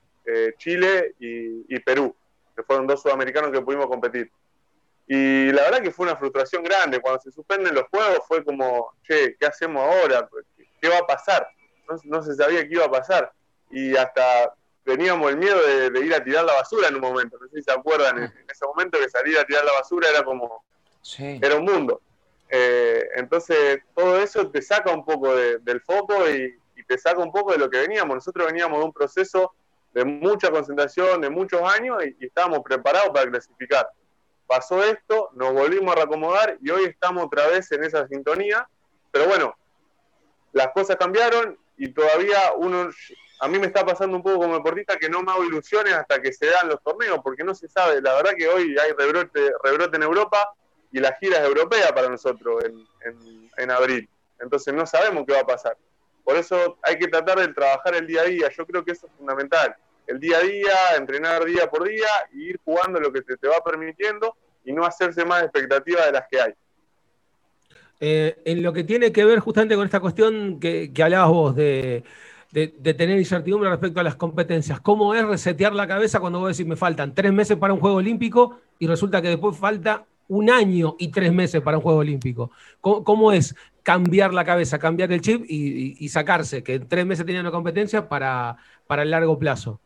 Chile 0.57 1.15
y 1.19 1.79
Perú 1.79 2.15
que 2.55 2.63
fueron 2.63 2.87
dos 2.87 3.01
sudamericanos 3.01 3.51
que 3.51 3.61
pudimos 3.61 3.87
competir. 3.87 4.31
Y 5.07 5.51
la 5.51 5.63
verdad 5.63 5.81
que 5.81 5.91
fue 5.91 6.05
una 6.05 6.15
frustración 6.15 6.63
grande. 6.63 7.01
Cuando 7.01 7.19
se 7.21 7.31
suspenden 7.31 7.75
los 7.75 7.85
juegos 7.89 8.19
fue 8.27 8.43
como, 8.43 8.93
che, 9.03 9.35
¿qué 9.37 9.45
hacemos 9.45 9.83
ahora? 9.83 10.29
¿Qué 10.79 10.89
va 10.89 10.99
a 10.99 11.07
pasar? 11.07 11.47
No, 12.03 12.21
se 12.21 12.35
sabía 12.35 12.67
qué 12.67 12.75
iba 12.75 12.85
a 12.85 12.91
pasar. 12.91 13.31
Y 13.69 13.95
hasta 13.95 14.53
teníamos 14.85 15.29
el 15.29 15.37
miedo 15.37 15.59
de, 15.91 15.99
ir 15.99 16.13
a 16.13 16.23
tirar 16.23 16.45
la 16.45 16.53
basura 16.53 16.87
en 16.87 16.95
un 16.95 17.01
momento. 17.01 17.37
No 17.39 17.47
sé 17.47 17.57
si 17.57 17.63
se 17.63 17.71
acuerdan, 17.71 18.19
en, 18.19 18.45
ese 18.49 18.65
momento 18.65 18.99
que 18.99 19.09
salir 19.09 19.37
a 19.37 19.45
tirar 19.45 19.65
la 19.65 19.73
basura 19.73 20.09
era 20.09 20.23
como, 20.23 20.63
era 21.17 21.55
un 21.55 21.65
mundo. 21.65 22.01
Eh, 22.49 23.09
entonces 23.15 23.81
todo 23.95 24.19
eso 24.19 24.49
te 24.49 24.61
saca 24.61 24.91
un 24.91 25.05
poco 25.05 25.33
del 25.35 25.81
foco 25.81 26.29
y, 26.29 26.59
y 26.75 26.83
te 26.83 26.97
saca 26.97 27.19
un 27.19 27.31
poco 27.31 27.53
de 27.53 27.57
lo 27.57 27.69
que 27.69 27.79
veníamos. 27.79 28.15
Nosotros 28.15 28.47
veníamos 28.47 28.79
de 28.79 28.85
un 28.85 28.93
proceso 28.93 29.53
de 29.93 30.05
mucha 30.05 30.51
concentración, 30.51 31.21
de 31.21 31.29
muchos 31.29 31.61
años 31.61 32.03
y, 32.05 32.25
estábamos 32.25 32.61
preparados 32.63 33.09
para 33.09 33.29
clasificar. 33.29 33.87
Pasó 34.47 34.83
esto, 34.83 35.29
nos 35.33 35.53
volvimos 35.53 35.93
a 35.93 35.95
reacomodar 35.95 36.57
y 36.61 36.69
hoy 36.69 36.85
estamos 36.85 37.25
otra 37.25 37.47
vez 37.47 37.71
en 37.71 37.83
esa 37.83 38.07
sintonía, 38.07 38.67
pero 39.11 39.27
bueno, 39.27 39.55
las 40.51 40.69
cosas 40.69 40.97
cambiaron 40.97 41.57
y 41.77 41.89
todavía 41.89 42.37
uno, 42.57 42.89
a 43.39 43.47
mí 43.47 43.59
me 43.59 43.67
está 43.67 43.85
pasando 43.85 44.15
un 44.17 44.23
poco 44.23 44.39
como 44.39 44.55
deportista 44.55 44.97
que 44.97 45.09
no 45.09 45.21
me 45.21 45.31
hago 45.31 45.43
ilusiones 45.43 45.93
hasta 45.93 46.21
que 46.21 46.33
se 46.33 46.47
dan 46.47 46.67
los 46.67 46.81
torneos, 46.83 47.19
porque 47.23 47.43
no 47.43 47.55
se 47.55 47.67
sabe, 47.67 48.01
la 48.01 48.13
verdad 48.15 48.33
que 48.37 48.47
hoy 48.47 48.75
hay 48.77 48.91
rebrote, 48.91 49.51
rebrote 49.63 49.97
en 49.97 50.03
Europa 50.03 50.53
y 50.91 50.99
la 50.99 51.15
gira 51.19 51.39
es 51.39 51.45
europea 51.45 51.93
para 51.93 52.09
nosotros 52.09 52.63
en, 52.63 53.49
en 53.57 53.71
abril, 53.71 54.09
entonces 54.39 54.73
no 54.73 54.85
sabemos 54.85 55.25
qué 55.25 55.33
va 55.33 55.41
a 55.41 55.47
pasar. 55.47 55.77
Por 56.23 56.37
eso 56.37 56.77
hay 56.83 56.97
que 56.97 57.07
tratar 57.07 57.39
de 57.39 57.53
trabajar 57.53 57.95
el 57.95 58.07
día 58.07 58.21
a 58.21 58.25
día. 58.25 58.49
Yo 58.55 58.65
creo 58.65 58.83
que 58.83 58.91
eso 58.91 59.07
es 59.07 59.13
fundamental. 59.13 59.75
El 60.07 60.19
día 60.19 60.37
a 60.37 60.41
día, 60.41 60.73
entrenar 60.97 61.43
día 61.45 61.69
por 61.69 61.87
día 61.87 62.07
y 62.31 62.49
ir 62.49 62.59
jugando 62.63 62.99
lo 62.99 63.11
que 63.11 63.21
te, 63.21 63.37
te 63.37 63.47
va 63.47 63.63
permitiendo 63.63 64.35
y 64.63 64.71
no 64.73 64.85
hacerse 64.85 65.25
más 65.25 65.43
expectativas 65.43 66.05
de 66.05 66.11
las 66.11 66.27
que 66.29 66.41
hay. 66.41 66.53
Eh, 67.99 68.41
en 68.45 68.63
lo 68.63 68.73
que 68.73 68.83
tiene 68.83 69.11
que 69.11 69.23
ver 69.23 69.39
justamente 69.39 69.75
con 69.75 69.85
esta 69.85 69.99
cuestión 69.99 70.59
que, 70.59 70.91
hablabas 71.03 71.29
vos 71.29 71.55
de, 71.55 72.03
tener 72.51 73.19
incertidumbre 73.19 73.69
respecto 73.69 73.99
a 73.99 74.03
las 74.03 74.15
competencias, 74.15 74.81
¿cómo 74.81 75.13
es 75.13 75.23
resetear 75.23 75.73
la 75.73 75.87
cabeza 75.87 76.19
cuando 76.19 76.39
vos 76.39 76.57
decís 76.57 76.67
me 76.67 76.75
faltan 76.75 77.13
tres 77.13 77.31
meses 77.31 77.57
para 77.57 77.73
un 77.73 77.79
Juego 77.79 77.97
Olímpico 77.97 78.59
y 78.79 78.87
resulta 78.87 79.21
que 79.21 79.29
después 79.29 79.55
falta 79.55 80.05
un 80.31 80.49
año 80.49 80.95
y 80.97 81.11
tres 81.11 81.33
meses 81.33 81.61
para 81.61 81.77
un 81.77 81.83
Juego 81.83 81.99
Olímpico? 81.99 82.51
cómo 82.79 83.33
es 83.33 83.53
cambiar 83.83 84.33
la 84.33 84.45
cabeza, 84.45 84.79
cambiar 84.79 85.11
el 85.11 85.19
chip 85.19 85.43
y, 85.45 86.07
sacarse, 86.09 86.63
que 86.63 86.75
en 86.75 86.87
tres 86.87 87.05
meses 87.05 87.25
tenía 87.25 87.41
una 87.41 87.51
competencia 87.51 88.07
para, 88.07 88.55
para 88.87 89.03
el 89.03 89.11
largo 89.11 89.37
plazo. 89.37 89.79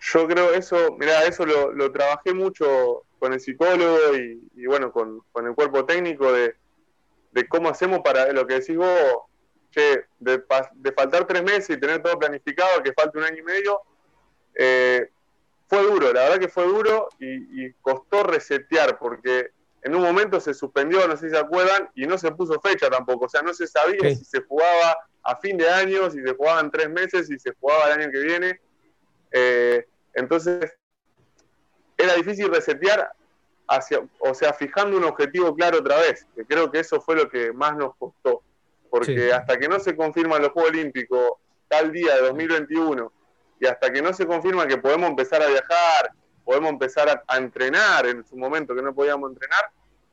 Yo 0.00 0.28
creo 0.28 0.52
eso, 0.52 0.96
mira, 0.98 1.24
eso 1.24 1.44
lo, 1.46 1.90
trabajé 1.90 2.34
mucho 2.34 3.04
con 3.18 3.32
el 3.32 3.40
psicólogo 3.40 4.14
y, 4.14 4.66
bueno, 4.66 4.92
con, 4.92 5.22
el 5.44 5.54
cuerpo 5.54 5.86
técnico 5.86 6.30
de, 6.32 6.54
cómo 7.48 7.70
hacemos 7.70 8.00
para 8.00 8.30
lo 8.32 8.46
que 8.46 8.54
decís 8.54 8.76
vos, 8.76 9.22
che, 9.70 10.04
de, 10.18 10.42
faltar 10.94 11.26
tres 11.26 11.42
meses 11.42 11.70
y 11.70 11.80
tener 11.80 12.02
todo 12.02 12.18
planificado, 12.18 12.82
que 12.82 12.92
falte 12.92 13.18
un 13.18 13.24
año 13.24 13.38
y 13.38 13.42
medio, 13.42 13.80
eh, 14.54 15.08
fue 15.68 15.82
duro, 15.82 16.12
la 16.12 16.22
verdad 16.22 16.38
que 16.38 16.48
fue 16.48 16.64
duro 16.66 17.08
y, 17.20 17.70
costó 17.74 18.22
resetear 18.22 18.98
porque 18.98 19.50
en 19.82 19.94
un 19.94 20.02
momento 20.02 20.40
se 20.40 20.54
suspendió, 20.54 21.06
no 21.06 21.16
sé 21.16 21.28
si 21.28 21.34
se 21.34 21.38
acuerdan, 21.38 21.90
y 21.94 22.06
no 22.06 22.18
se 22.18 22.32
puso 22.32 22.60
fecha 22.60 22.88
tampoco, 22.90 23.26
o 23.26 23.28
sea, 23.28 23.42
no 23.42 23.52
se 23.54 23.66
sabía 23.66 24.14
si 24.14 24.24
se 24.24 24.40
jugaba 24.42 24.96
a 25.22 25.36
fin 25.36 25.56
de 25.56 25.68
año, 25.68 26.10
si 26.10 26.22
se 26.22 26.34
jugaba 26.34 26.60
en 26.60 26.70
tres 26.70 26.88
meses, 26.90 27.28
si 27.28 27.38
se 27.38 27.52
jugaba 27.60 27.86
el 27.86 28.00
año 28.00 28.10
que 28.10 28.18
viene. 28.18 28.60
Eh, 29.30 29.86
entonces, 30.14 30.72
era 31.96 32.14
difícil 32.14 32.48
resetear, 32.48 33.12
hacia, 33.68 34.00
o 34.20 34.34
sea, 34.34 34.54
fijando 34.54 34.96
un 34.96 35.04
objetivo 35.04 35.54
claro 35.54 35.78
otra 35.78 35.98
vez, 35.98 36.26
que 36.34 36.44
creo 36.46 36.70
que 36.70 36.80
eso 36.80 37.00
fue 37.00 37.14
lo 37.14 37.28
que 37.28 37.52
más 37.52 37.76
nos 37.76 37.94
costó, 37.96 38.42
porque 38.90 39.32
hasta 39.32 39.58
que 39.58 39.68
no 39.68 39.78
se 39.78 39.94
confirman 39.94 40.42
los 40.42 40.52
Juegos 40.52 40.70
Olímpicos 40.70 41.32
tal 41.68 41.92
día 41.92 42.14
de 42.16 42.22
2021 42.22 43.12
y 43.60 43.66
hasta 43.66 43.92
que 43.92 44.02
no 44.02 44.12
se 44.12 44.26
confirma 44.26 44.66
que 44.66 44.78
podemos 44.78 45.10
empezar 45.10 45.42
a 45.42 45.48
viajar, 45.48 46.12
podemos 46.44 46.70
empezar 46.70 47.22
a, 47.26 47.36
entrenar 47.36 48.06
en 48.06 48.24
su 48.24 48.36
momento 48.36 48.74
que 48.74 48.82
no 48.82 48.94
podíamos 48.94 49.30
entrenar, 49.30 49.70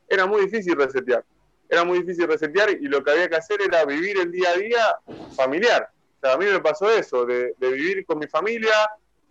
era 0.07 0.25
muy 0.25 0.41
difícil 0.41 0.75
resetear. 0.75 1.23
Era 1.67 1.83
muy 1.83 1.99
difícil 1.99 2.27
resetear 2.27 2.69
y 2.71 2.87
lo 2.87 3.03
que 3.03 3.11
había 3.11 3.29
que 3.29 3.37
hacer 3.37 3.59
era 3.61 3.85
vivir 3.85 4.19
el 4.19 4.31
día 4.31 4.49
a 4.49 4.57
día 4.57 4.99
familiar. 5.35 5.89
O 6.17 6.19
sea, 6.21 6.33
a 6.33 6.37
mí 6.37 6.45
me 6.45 6.59
pasó 6.59 6.89
eso, 6.89 7.25
de, 7.25 7.55
vivir 7.59 8.05
con 8.05 8.19
mi 8.19 8.27
familia, 8.27 8.73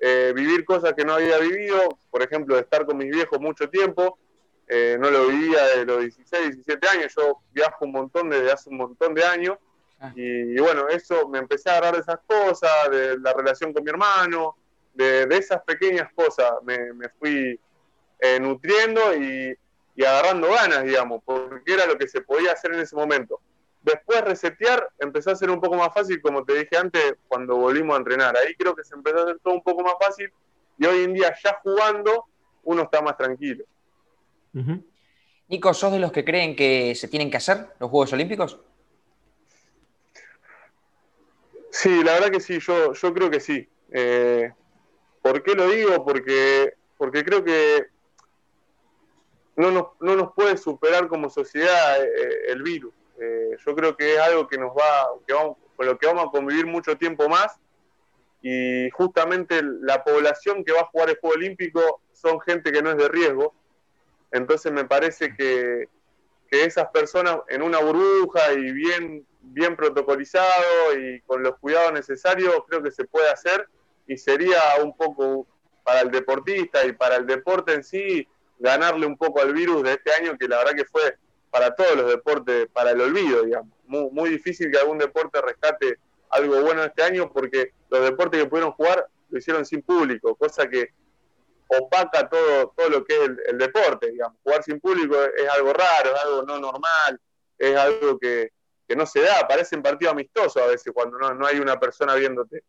eh, 0.01 0.33
vivir 0.35 0.65
cosas 0.65 0.95
que 0.95 1.05
no 1.05 1.15
había 1.15 1.39
vivido, 1.39 1.99
por 2.11 2.23
ejemplo, 2.23 2.57
de 2.57 2.63
estar 2.63 2.85
con 2.85 2.97
mis 2.97 3.11
viejos 3.11 3.41
mucho 3.41 3.69
tiempo. 3.69 4.19
Eh, 4.67 4.97
no 4.99 5.11
lo 5.11 5.27
vivía 5.29 5.63
desde 5.67 5.85
los 5.85 6.01
16, 6.01 6.55
17 6.55 6.89
años, 6.89 7.15
yo 7.15 7.41
viajo 7.53 7.85
un 7.85 7.93
montón 7.93 8.31
desde 8.31 8.51
hace 8.51 8.71
un 8.71 8.79
montón 8.79 9.13
de 9.13 9.25
años 9.25 9.59
Ah. 10.01 10.13
Y, 10.15 10.59
bueno, 10.59 10.89
eso 10.89 11.29
me 11.29 11.39
empecé 11.39 11.71
a 11.71 11.73
agarrar 11.79 11.95
de 11.95 12.01
esas 12.01 12.21
cosas, 12.27 12.71
de 12.91 13.19
la 13.19 13.33
relación 13.33 13.73
con 13.73 13.85
mi 13.85 13.91
hermano, 13.91 14.57
de, 14.93 15.27
esas 15.31 15.63
pequeñas 15.63 16.13
cosas. 16.15 16.53
Me, 16.63 17.09
fui 17.19 17.59
eh, 18.21 18.41
nutriendo 18.41 19.15
y, 19.15 19.57
agarrando 20.03 20.51
ganas, 20.51 20.85
digamos, 20.85 21.23
porque 21.25 21.73
era 21.73 21.87
lo 21.87 21.97
que 21.97 22.09
se 22.09 22.21
podía 22.21 22.53
hacer 22.53 22.73
en 22.75 22.81
ese 22.81 22.97
momento. 22.97 23.41
Después 23.83 24.23
resetear 24.23 24.89
empezó 24.99 25.31
a 25.31 25.37
ser 25.37 25.51
un 25.51 25.61
poco 25.61 25.77
más 25.77 25.93
fácil, 25.93 26.21
como 26.23 26.45
te 26.45 26.55
dije 26.55 26.77
antes, 26.77 27.17
cuando 27.29 27.57
volvimos 27.57 27.95
a 27.95 27.99
entrenar. 27.99 28.37
Ahí 28.37 28.55
creo 28.55 28.75
que 28.75 28.83
se 28.83 28.95
empezó 28.95 29.19
a 29.19 29.23
hacer 29.25 29.39
todo 29.43 29.55
un 29.55 29.63
poco 29.63 29.83
más 29.83 29.95
fácil 30.01 30.33
y 30.79 30.87
hoy 30.87 31.05
en 31.05 31.13
día 31.13 31.35
ya 31.43 31.61
jugando 31.63 32.25
uno 32.65 32.83
está 32.83 33.03
más 33.03 33.17
tranquilo. 33.17 33.65
Nico, 35.49 35.75
¿sos 35.75 35.93
de 35.93 35.99
los 35.99 36.13
que 36.13 36.25
creen 36.25 36.57
que 36.57 36.95
se 36.95 37.09
tienen 37.09 37.31
que 37.31 37.37
hacer 37.37 37.69
los 37.79 37.91
Juegos 37.91 38.13
Olímpicos? 38.13 38.59
Sí, 41.75 42.05
la 42.05 42.13
verdad 42.13 42.31
que 42.31 42.39
sí, 42.39 42.61
yo, 42.61 42.93
yo 42.93 43.13
creo 43.13 43.29
que 43.29 43.41
sí. 43.41 43.69
Eh, 43.91 44.53
¿Por 45.21 45.43
qué 45.43 45.57
lo 45.57 45.69
digo? 45.69 46.05
Porque, 46.05 46.75
porque 46.97 47.25
creo 47.25 47.43
que 47.43 47.89
no 49.57 49.73
nos, 49.73 49.87
no 49.99 50.15
nos 50.15 50.33
puede 50.35 50.57
superar 50.57 51.09
como 51.09 51.29
sociedad 51.29 52.01
eh, 52.01 52.53
el 52.53 52.63
virus. 52.63 52.95
Eh, 53.21 53.57
yo 53.67 53.75
creo 53.75 53.97
que 53.97 54.15
es 54.15 54.21
algo 54.21 54.47
que 54.47 54.57
nos 54.57 54.71
va, 54.71 55.19
que 55.27 55.35
vamos, 55.35 55.57
con 55.75 55.87
lo 55.87 55.99
que 55.99 56.07
vamos 56.07 56.29
a 56.29 56.31
convivir 56.31 56.65
mucho 56.65 56.97
tiempo 56.97 57.29
más 57.29 57.59
y 58.41 58.89
justamente 58.91 59.61
la 59.65 60.05
población 60.05 60.63
que 60.63 60.71
va 60.71 60.83
a 60.83 60.87
jugar 60.87 61.11
el 61.11 61.19
Juego 61.19 61.35
Olímpico 61.35 62.03
son 62.13 62.41
gente 62.41 62.71
que 62.71 62.83
no 62.83 62.93
es 62.93 62.99
de 62.99 63.09
riesgo. 63.09 63.53
Entonces 64.31 64.71
me 64.71 64.85
parece 64.85 65.35
que, 65.35 65.89
que 66.55 66.65
esas 66.65 66.89
personas 66.91 67.39
en 67.49 67.63
una 67.63 67.81
burbuja 67.81 68.53
y 68.53 68.73
bien 68.73 69.27
bien 69.41 69.77
protocolizado 69.77 70.97
y 70.99 71.21
con 71.23 71.43
los 71.43 71.59
cuidados 71.59 71.93
necesarios, 71.93 72.55
creo 72.69 72.83
que 72.83 72.91
se 72.91 73.05
puede 73.05 73.29
hacer 73.29 73.69
y 74.07 74.17
sería 74.17 74.61
un 74.83 74.97
poco 74.97 75.47
para 75.83 76.01
el 76.01 76.11
deportista 76.11 76.87
y 76.87 76.93
para 76.93 77.17
el 77.17 77.27
deporte 77.27 77.75
en 77.75 77.85
sí 77.85 78.27
ganarle 78.59 79.05
un 79.05 79.17
poco 79.17 79.43
al 79.43 79.53
virus 79.53 79.83
de 79.83 79.93
este 79.93 80.13
año 80.13 80.39
que 80.39 80.49
la 80.49 80.59
verdad 80.59 80.75
que 80.75 80.85
fue 80.85 81.17
para 81.51 81.75
todos 81.75 81.95
los 81.97 82.09
deportes, 82.09 82.69
para 82.73 82.93
el 82.93 83.01
olvido, 83.01 83.43
digamos. 83.43 83.73
Muy, 83.87 84.09
muy 84.11 84.31
difícil 84.31 84.71
que 84.71 84.79
algún 84.79 84.99
deporte 84.99 85.41
rescate 85.43 85.99
algo 86.31 86.61
bueno 86.63 86.85
este 86.85 87.03
año 87.03 87.31
porque 87.33 87.73
los 87.91 88.03
deportes 88.05 88.43
que 88.43 88.49
pudieron 88.49 88.73
jugar 88.73 89.09
lo 89.29 89.39
hicieron 89.39 89.67
sin 89.67 89.83
público, 89.83 90.35
cosa 90.37 90.69
que 90.69 90.91
opaca 91.69 92.29
todo, 92.29 92.73
todo 92.77 92.89
lo 92.89 93.05
que 93.05 93.15
es 93.15 93.21
el, 93.21 93.39
el 93.47 93.59
deporte, 93.59 94.11
digamos. 94.11 94.39
Jugar 94.43 94.63
sin 94.63 94.81
público 94.81 95.17
es 95.37 95.49
algo 95.49 95.73
raro, 95.73 96.15
es 96.15 96.23
algo 96.23 96.43
no 96.43 96.59
normal, 96.59 97.21
es 97.59 97.77
algo 97.77 98.19
que, 98.19 98.51
que 98.87 98.97
no 98.97 99.07
se 99.07 99.23
da, 99.23 99.47
parecen 99.49 99.83
partidos 99.83 100.13
amistosos 100.13 100.63
a 100.63 100.67
veces 100.67 100.93
cuando 100.93 101.19
no, 101.19 101.47
hay 101.47 101.59
una 101.59 101.79
persona 101.79 102.15
viéndote. 102.15 102.63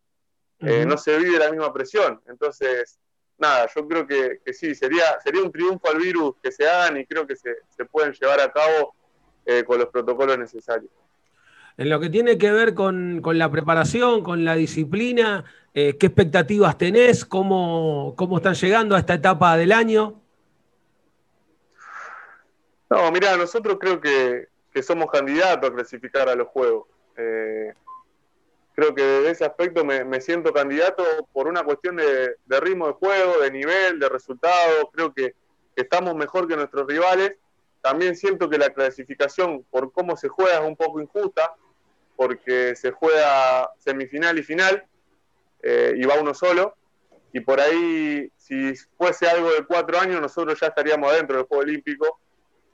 Eh, 0.59 0.85
no 0.85 0.97
se 0.97 1.17
vive 1.17 1.37
la 1.37 1.51
misma 1.51 1.73
presión. 1.73 2.21
Entonces, 2.27 2.97
nada, 3.37 3.67
yo 3.75 3.87
creo 3.87 4.07
que, 4.07 4.39
sí, 4.53 4.73
sería, 4.73 5.19
sería 5.23 5.43
un 5.43 5.51
triunfo 5.51 5.89
al 5.89 5.97
virus 5.97 6.35
que 6.41 6.51
se 6.51 6.67
hagan 6.67 6.97
y 6.97 7.05
creo 7.05 7.27
que 7.27 7.35
se, 7.35 7.55
pueden 7.91 8.13
llevar 8.13 8.39
a 8.39 8.51
cabo 8.51 8.95
eh, 9.45 9.63
con 9.65 9.79
los 9.79 9.89
protocolos 9.89 10.37
necesarios. 10.37 10.91
En 11.77 11.89
lo 11.89 11.99
que 11.99 12.09
tiene 12.09 12.37
que 12.37 12.51
ver 12.51 12.73
con, 12.73 13.21
la 13.21 13.51
preparación, 13.51 14.23
con 14.23 14.45
la 14.45 14.55
disciplina, 14.55 15.43
eh, 15.77 15.98
¿qué 15.98 16.05
expectativas 16.05 16.77
tenés? 16.77 17.25
¿Cómo, 17.25 18.13
¿Cómo 18.15 18.38
están 18.38 18.53
llegando 18.53 18.96
a 18.96 19.00
esta 19.00 19.15
etapa 19.15 19.58
del 19.58 19.74
año? 19.74 20.22
No, 22.89 23.12
mira, 23.12 23.36
nosotros 23.36 23.77
creo 23.77 24.00
que, 24.00 24.48
que 24.72 24.82
somos 24.82 25.12
candidatos 25.12 25.70
a 25.70 25.74
clasificar 25.74 26.29
a 26.29 26.36
los 26.36 26.48
Juegos. 26.48 26.88
Eh, 27.17 27.74
creo 28.74 28.96
que 28.96 29.01
de 29.01 29.32
ese 29.32 29.44
aspecto 29.44 29.84
me, 29.84 30.22
siento 30.22 30.53
candidato 30.53 31.03
por 31.34 31.50
una 31.50 31.65
cuestión 31.65 31.98
de, 31.98 32.38
ritmo 32.62 32.88
de 32.88 32.94
juego, 32.94 33.41
de 33.41 33.51
nivel, 33.51 34.00
de 34.00 34.08
resultados. 34.08 34.86
Creo 34.94 35.13
que, 35.13 35.36
estamos 35.75 36.15
mejor 36.15 36.48
que 36.48 36.55
nuestros 36.55 36.88
rivales. 36.88 37.34
También 37.82 38.15
siento 38.15 38.50
que 38.50 38.58
la 38.58 38.70
clasificación 38.70 39.65
por 39.70 39.91
cómo 39.91 40.15
se 40.15 40.29
juega 40.29 40.60
es 40.60 40.65
un 40.65 40.77
poco 40.77 41.01
injusta, 41.01 41.53
porque 42.15 42.77
se 42.77 42.91
juega 42.91 43.72
semifinal 43.79 44.39
y 44.39 44.44
final 44.44 44.86
eh, 45.65 45.95
y 45.98 46.05
va 46.05 46.19
uno 46.19 46.34
solo. 46.34 46.75
Y 47.34 47.39
por 47.41 47.60
ahí, 47.60 48.31
si 48.38 48.74
fuese 48.98 49.27
algo 49.27 49.51
de 49.51 49.65
cuatro 49.65 50.00
años, 50.00 50.22
nosotros 50.22 50.57
ya 50.60 50.67
estaríamos 50.67 51.12
adentro 51.12 51.36
del 51.36 51.48
Juego 51.48 51.63
Olímpico 51.63 52.19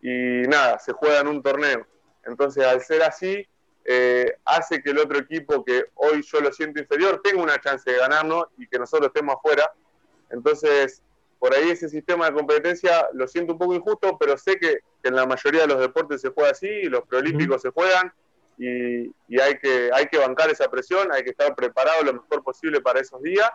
y 0.01 0.41
nada, 0.47 0.77
se 0.77 0.91
juega 0.91 1.21
en 1.21 1.27
un 1.29 1.41
torneo. 1.41 1.87
Entonces, 2.25 2.65
al 2.65 2.81
ser 2.81 3.01
así, 3.01 3.47
eh, 3.85 4.35
hace 4.45 4.83
que 4.83 4.91
el 4.91 4.99
otro 4.99 5.19
equipo 5.19 5.63
que 5.63 5.85
hoy 5.95 6.21
yo 6.21 6.41
lo 6.41 6.51
siento 6.51 6.79
inferior 6.79 7.21
tenga 7.23 7.41
una 7.41 7.59
chance 7.59 7.89
de 7.89 7.97
ganarnos 7.97 8.45
y 8.57 8.67
que 8.67 8.77
nosotros 8.77 9.07
estemos 9.07 9.35
afuera. 9.35 9.71
Entonces, 10.29 11.01
por 11.39 11.55
ahí 11.55 11.71
ese 11.71 11.89
sistema 11.89 12.27
de 12.27 12.33
competencia 12.33 13.07
lo 13.13 13.27
siento 13.27 13.53
un 13.53 13.59
poco 13.59 13.73
injusto, 13.73 14.17
pero 14.19 14.37
sé 14.37 14.59
que, 14.59 14.81
en 15.03 15.15
la 15.15 15.25
mayoría 15.25 15.61
de 15.61 15.67
los 15.67 15.79
deportes 15.79 16.21
se 16.21 16.29
juega 16.29 16.51
así, 16.51 16.83
los 16.83 17.01
preolímpicos 17.07 17.61
se 17.61 17.69
juegan 17.69 18.13
y, 18.57 19.39
hay, 19.39 19.57
que, 19.59 19.89
hay 19.93 20.05
que 20.07 20.17
bancar 20.17 20.49
esa 20.49 20.69
presión, 20.69 21.11
hay 21.11 21.23
que 21.23 21.31
estar 21.31 21.55
preparado 21.55 22.03
lo 22.03 22.13
mejor 22.13 22.43
posible 22.43 22.79
para 22.81 22.99
esos 22.99 23.21
días 23.21 23.49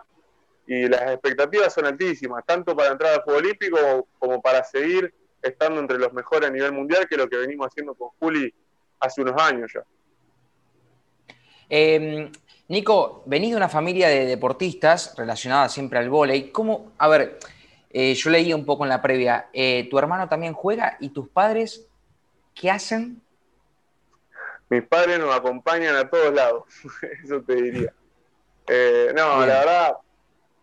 y 0.67 0.87
las 0.87 1.01
expectativas 1.13 1.73
son 1.73 1.85
altísimas, 1.85 2.45
tanto 2.45 2.75
para 2.75 2.91
entrar 2.91 3.13
al 3.13 3.21
Juego 3.21 3.39
Olímpico 3.39 4.07
como 4.19 4.41
para 4.41 4.63
seguir 4.63 5.13
estando 5.41 5.79
entre 5.79 5.97
los 5.97 6.11
mejores 6.11 6.49
a 6.49 6.51
nivel 6.51 6.73
mundial, 6.73 7.07
que 7.07 7.15
es 7.15 7.21
lo 7.21 7.29
que 7.29 7.37
venimos 7.37 7.67
haciendo 7.67 7.95
con 7.95 8.09
Juli 8.19 8.53
hace 8.99 9.21
unos 9.21 9.41
años 9.41 9.71
ya. 9.73 9.83
Em, 11.69 12.31
Nico, 12.67 13.23
venís 13.25 13.51
de 13.51 13.57
una 13.57 13.69
familia 13.69 14.09
de 14.09 14.25
deportistas 14.25 15.15
relacionada 15.17 15.69
siempre 15.69 15.99
al 15.99 16.09
vóley. 16.09 16.51
¿Cómo, 16.51 16.91
a 16.97 17.07
ver, 17.07 17.39
eh, 17.89 18.13
yo 18.13 18.29
leí 18.29 18.53
un 18.53 18.65
poco 18.65 18.83
en 18.83 18.89
la 18.89 19.01
previa, 19.01 19.49
eh, 19.53 19.87
¿tu 19.89 19.97
hermano 19.97 20.27
también 20.27 20.53
juega 20.53 20.97
y 20.99 21.09
tus 21.09 21.29
padres 21.29 21.87
qué 22.53 22.69
hacen? 22.69 23.21
Mis 24.69 24.83
padres 24.83 25.19
nos 25.19 25.33
acompañan 25.33 25.95
a 25.95 26.09
todos 26.09 26.33
lados, 26.33 26.63
eso 27.23 27.41
te 27.41 27.55
diría. 27.55 27.93
Eh, 28.67 29.13
no, 29.15 29.45
la 29.45 29.59
verdad, 29.59 29.97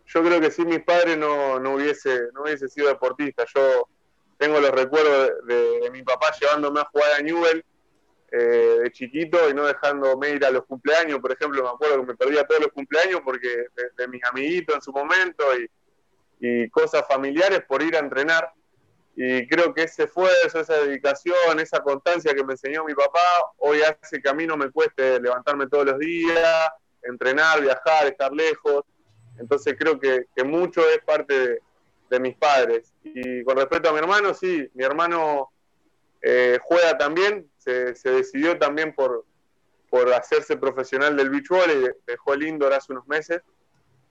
yo 0.07 0.23
creo 0.23 0.41
que 0.41 0.51
si 0.51 0.65
mis 0.65 0.81
padres 0.81 1.17
no, 1.17 1.59
no, 1.59 1.75
hubiese, 1.75 2.29
no 2.35 2.43
hubiese 2.43 2.69
sido 2.69 2.89
deportista. 2.89 3.45
Yo 3.55 3.89
tengo 4.37 4.61
los 4.61 4.71
recuerdos 4.71 5.33
de, 5.47 5.91
mi 5.91 6.03
papá 6.03 6.27
llevándome 6.39 6.81
a 6.81 6.85
jugar 6.85 7.13
a 7.19 7.23
Newell 7.23 7.65
eh, 8.31 8.79
de 8.83 8.93
chiquito 8.93 9.49
y 9.49 9.55
no 9.55 9.65
dejándome 9.65 10.31
ir 10.31 10.45
a 10.45 10.51
los 10.51 10.65
cumpleaños, 10.65 11.21
por 11.21 11.33
ejemplo, 11.33 11.63
me 11.63 11.69
acuerdo 11.69 12.01
que 12.01 12.07
me 12.07 12.17
perdía 12.17 12.45
todos 12.45 12.63
los 12.63 12.73
cumpleaños 12.73 13.21
porque 13.25 13.67
de, 13.97 14.09
mis 14.09 14.23
amiguitos 14.25 14.75
en 14.75 14.83
su 14.83 14.93
momento 14.93 15.45
y, 15.59 15.71
cosas 16.69 17.07
familiares 17.09 17.63
por 17.67 17.81
ir 17.81 17.97
a 17.97 18.01
entrenar. 18.01 18.53
Y 19.17 19.47
creo 19.47 19.73
que 19.73 19.85
ese 19.85 20.05
esfuerzo, 20.05 20.61
esa 20.61 20.75
dedicación, 20.79 21.61
esa 21.61 21.81
constancia 21.81 22.35
que 22.35 22.45
me 22.45 22.55
enseñó 22.55 22.85
mi 22.85 22.95
papá, 22.95 23.21
hoy 23.59 23.81
hace 23.83 24.21
que 24.21 24.29
a 24.29 24.35
mí 24.35 24.47
no 24.47 24.57
me 24.57 24.71
cueste 24.71 25.21
levantarme 25.21 25.69
todos 25.69 25.87
los 25.87 25.99
días, 25.99 26.69
entrenar, 27.03 27.61
viajar, 27.61 28.07
estar 28.07 28.33
lejos. 28.33 28.85
Entonces 29.39 29.77
creo 29.79 30.01
que, 30.01 30.27
mucho 30.45 30.81
es 30.89 30.99
parte 31.05 31.61
de, 32.09 32.21
mis 32.21 32.37
padres. 32.37 32.93
Y 33.03 33.43
con 33.43 33.57
respecto 33.57 33.89
a 33.89 33.93
mi 33.93 33.99
hermano, 33.99 34.35
sí, 34.35 34.69
mi 34.75 34.85
hermano 34.85 35.51
eh, 36.23 36.59
juega 36.63 36.97
también, 36.97 37.51
se, 37.59 37.93
decidió 38.05 38.57
también 38.57 38.95
por, 38.95 39.25
por 39.91 40.13
hacerse 40.13 40.57
profesional 40.57 41.17
del 41.17 41.31
beach 41.31 41.49
volley, 41.49 41.91
dejó 42.07 42.35
el 42.35 42.45
indoor 42.45 42.73
hace 42.73 42.93
unos 42.93 43.07
meses. 43.09 43.43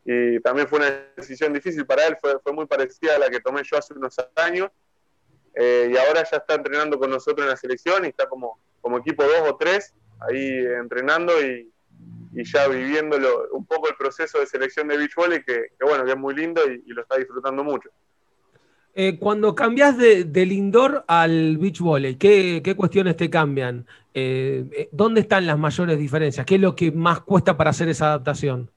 y 0.03 0.37
también 0.41 0.67
fue 0.67 0.79
una 0.79 1.07
decisión 1.15 1.53
difícil 1.53 1.85
para 1.85 2.05
él, 2.07 2.17
fue 2.19 2.51
muy 2.51 2.65
parecida 2.65 3.15
a 3.15 3.19
la 3.19 3.29
que 3.29 3.39
tomé 3.39 3.63
yo 3.63 3.77
hace 3.77 3.93
unos 3.93 4.17
años, 4.35 4.69
eh, 5.55 5.91
y 5.91 5.97
ahora 5.97 6.23
ya 6.29 6.37
está 6.37 6.55
entrenando 6.55 6.97
con 6.97 7.09
nosotros 7.09 7.45
en 7.45 7.49
la 7.49 7.57
selección 7.57 8.05
y 8.05 8.09
está 8.09 8.27
como, 8.27 8.59
como 8.81 8.97
equipo 8.97 9.23
2 9.23 9.33
o 9.49 9.55
3 9.55 9.93
ahí 10.19 10.65
entrenando 10.79 11.33
y, 11.41 11.71
y 12.33 12.43
ya 12.45 12.67
viviendo 12.67 13.17
un 13.51 13.65
poco 13.65 13.89
el 13.89 13.95
proceso 13.95 14.39
de 14.39 14.47
selección 14.47 14.87
de 14.87 14.97
beach 14.97 15.15
volley, 15.15 15.43
que, 15.43 15.67
bueno, 15.81 16.03
que 16.03 16.11
es 16.11 16.17
muy 16.17 16.35
lindo 16.35 16.61
y, 16.69 16.81
lo 16.91 17.01
está 17.01 17.17
disfrutando 17.17 17.63
mucho. 17.63 17.89
Eh, 18.95 19.17
cuando 19.17 19.55
cambias 19.55 19.97
de, 19.97 20.23
del 20.23 20.51
indoor 20.51 21.03
al 21.07 21.57
beach 21.57 21.79
volley, 21.79 22.15
¿qué, 22.15 22.61
qué 22.63 22.75
cuestiones 22.75 23.17
te 23.17 23.29
cambian? 23.29 23.85
Eh, 24.13 24.89
¿Dónde 24.91 25.21
están 25.21 25.47
las 25.47 25.57
mayores 25.57 25.97
diferencias? 25.97 26.45
¿Qué 26.45 26.55
es 26.55 26.61
lo 26.61 26.75
que 26.75 26.91
más 26.91 27.21
cuesta 27.21 27.57
para 27.57 27.71
hacer 27.71 27.89
esa 27.89 28.07
adaptación? 28.07 28.69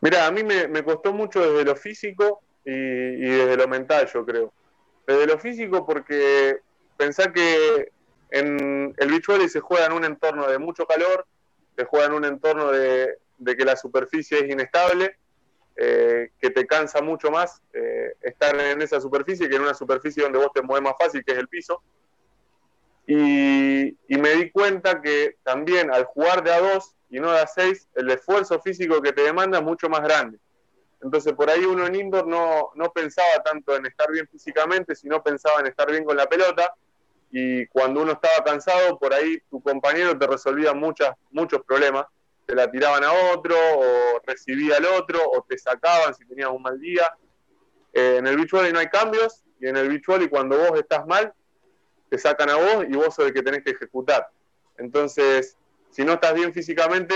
Mira, 0.00 0.26
a 0.26 0.30
mí 0.30 0.42
me, 0.44 0.84
costó 0.84 1.12
mucho 1.12 1.40
desde 1.40 1.64
lo 1.64 1.76
físico 1.76 2.40
y, 2.64 2.70
y, 2.70 3.28
desde 3.28 3.56
lo 3.56 3.66
mental, 3.66 4.08
yo 4.12 4.24
creo. 4.24 4.52
Desde 5.06 5.26
lo 5.26 5.38
físico 5.38 5.86
porque 5.86 6.60
pensá 6.96 7.32
que 7.32 7.92
en 8.30 8.94
el 8.96 9.08
beach 9.08 9.48
se 9.48 9.60
juega 9.60 9.86
en 9.86 9.92
un 9.92 10.04
entorno 10.04 10.48
de 10.48 10.58
mucho 10.58 10.86
calor, 10.86 11.26
te 11.74 11.84
juega 11.84 12.06
en 12.06 12.12
un 12.12 12.24
entorno 12.24 12.72
de, 12.72 13.18
que 13.44 13.64
la 13.64 13.76
superficie 13.76 14.38
es 14.38 14.50
inestable, 14.50 15.16
eh, 15.76 16.30
que 16.40 16.50
te 16.50 16.66
cansa 16.66 17.02
mucho 17.02 17.30
más 17.30 17.62
eh, 17.72 18.14
estar 18.22 18.58
en 18.58 18.80
esa 18.80 19.00
superficie 19.00 19.48
que 19.48 19.56
en 19.56 19.62
una 19.62 19.74
superficie 19.74 20.22
donde 20.22 20.38
vos 20.38 20.52
te 20.54 20.62
mueves 20.62 20.82
más 20.82 20.94
fácil, 20.98 21.24
que 21.24 21.32
es 21.32 21.38
el 21.38 21.48
piso. 21.48 21.82
Y, 23.06 23.96
me 24.08 24.30
di 24.30 24.50
cuenta 24.50 25.00
que 25.00 25.36
también 25.44 25.92
al 25.92 26.04
jugar 26.04 26.42
de 26.42 26.52
a 26.52 26.60
dos 26.60 26.96
y 27.08 27.20
no 27.20 27.30
de 27.30 27.38
a 27.38 27.46
seis, 27.46 27.86
el 27.94 28.10
esfuerzo 28.10 28.60
físico 28.60 29.00
que 29.00 29.12
te 29.12 29.22
demanda 29.22 29.58
es 29.58 29.64
mucho 29.64 29.88
más 29.88 30.02
grande. 30.02 30.38
Entonces 31.02 31.32
por 31.34 31.50
ahí 31.50 31.64
uno 31.64 31.86
en 31.86 31.94
indoor 31.94 32.26
no, 32.26 32.70
no 32.74 32.92
pensaba 32.92 33.42
tanto 33.44 33.76
en 33.76 33.86
estar 33.86 34.10
bien 34.10 34.26
físicamente, 34.28 34.94
sino 34.94 35.22
pensaba 35.22 35.60
en 35.60 35.66
estar 35.66 35.90
bien 35.90 36.04
con 36.04 36.16
la 36.16 36.26
pelota 36.26 36.74
y 37.30 37.66
cuando 37.66 38.02
uno 38.02 38.12
estaba 38.12 38.44
cansado, 38.44 38.98
por 38.98 39.12
ahí 39.12 39.40
tu 39.50 39.60
compañero 39.60 40.16
te 40.18 40.26
resolvía 40.26 40.72
muchas, 40.72 41.14
muchos 41.30 41.62
problemas. 41.64 42.06
Te 42.46 42.54
la 42.54 42.70
tiraban 42.70 43.02
a 43.02 43.12
otro, 43.34 43.56
o 43.56 44.20
recibía 44.24 44.76
al 44.76 44.86
otro, 44.86 45.20
o 45.30 45.44
te 45.46 45.58
sacaban 45.58 46.14
si 46.14 46.24
tenías 46.24 46.48
un 46.48 46.62
mal 46.62 46.78
día. 46.78 47.12
Eh, 47.92 48.16
en 48.18 48.26
el 48.26 48.36
beach 48.36 48.52
volley 48.52 48.72
no 48.72 48.78
hay 48.78 48.86
cambios, 48.86 49.44
y 49.60 49.66
en 49.66 49.76
el 49.76 49.88
beach 49.88 50.06
volley 50.06 50.28
cuando 50.28 50.56
vos 50.56 50.78
estás 50.78 51.06
mal, 51.06 51.34
te 52.08 52.18
sacan 52.18 52.50
a 52.50 52.56
vos 52.56 52.84
y 52.88 52.94
vos 52.94 53.14
sos 53.14 53.26
el 53.26 53.34
que 53.34 53.42
tenés 53.42 53.64
que 53.64 53.72
ejecutar. 53.72 54.28
Entonces, 54.78 55.56
si 55.90 56.04
no 56.04 56.14
estás 56.14 56.34
bien 56.34 56.52
físicamente, 56.54 57.14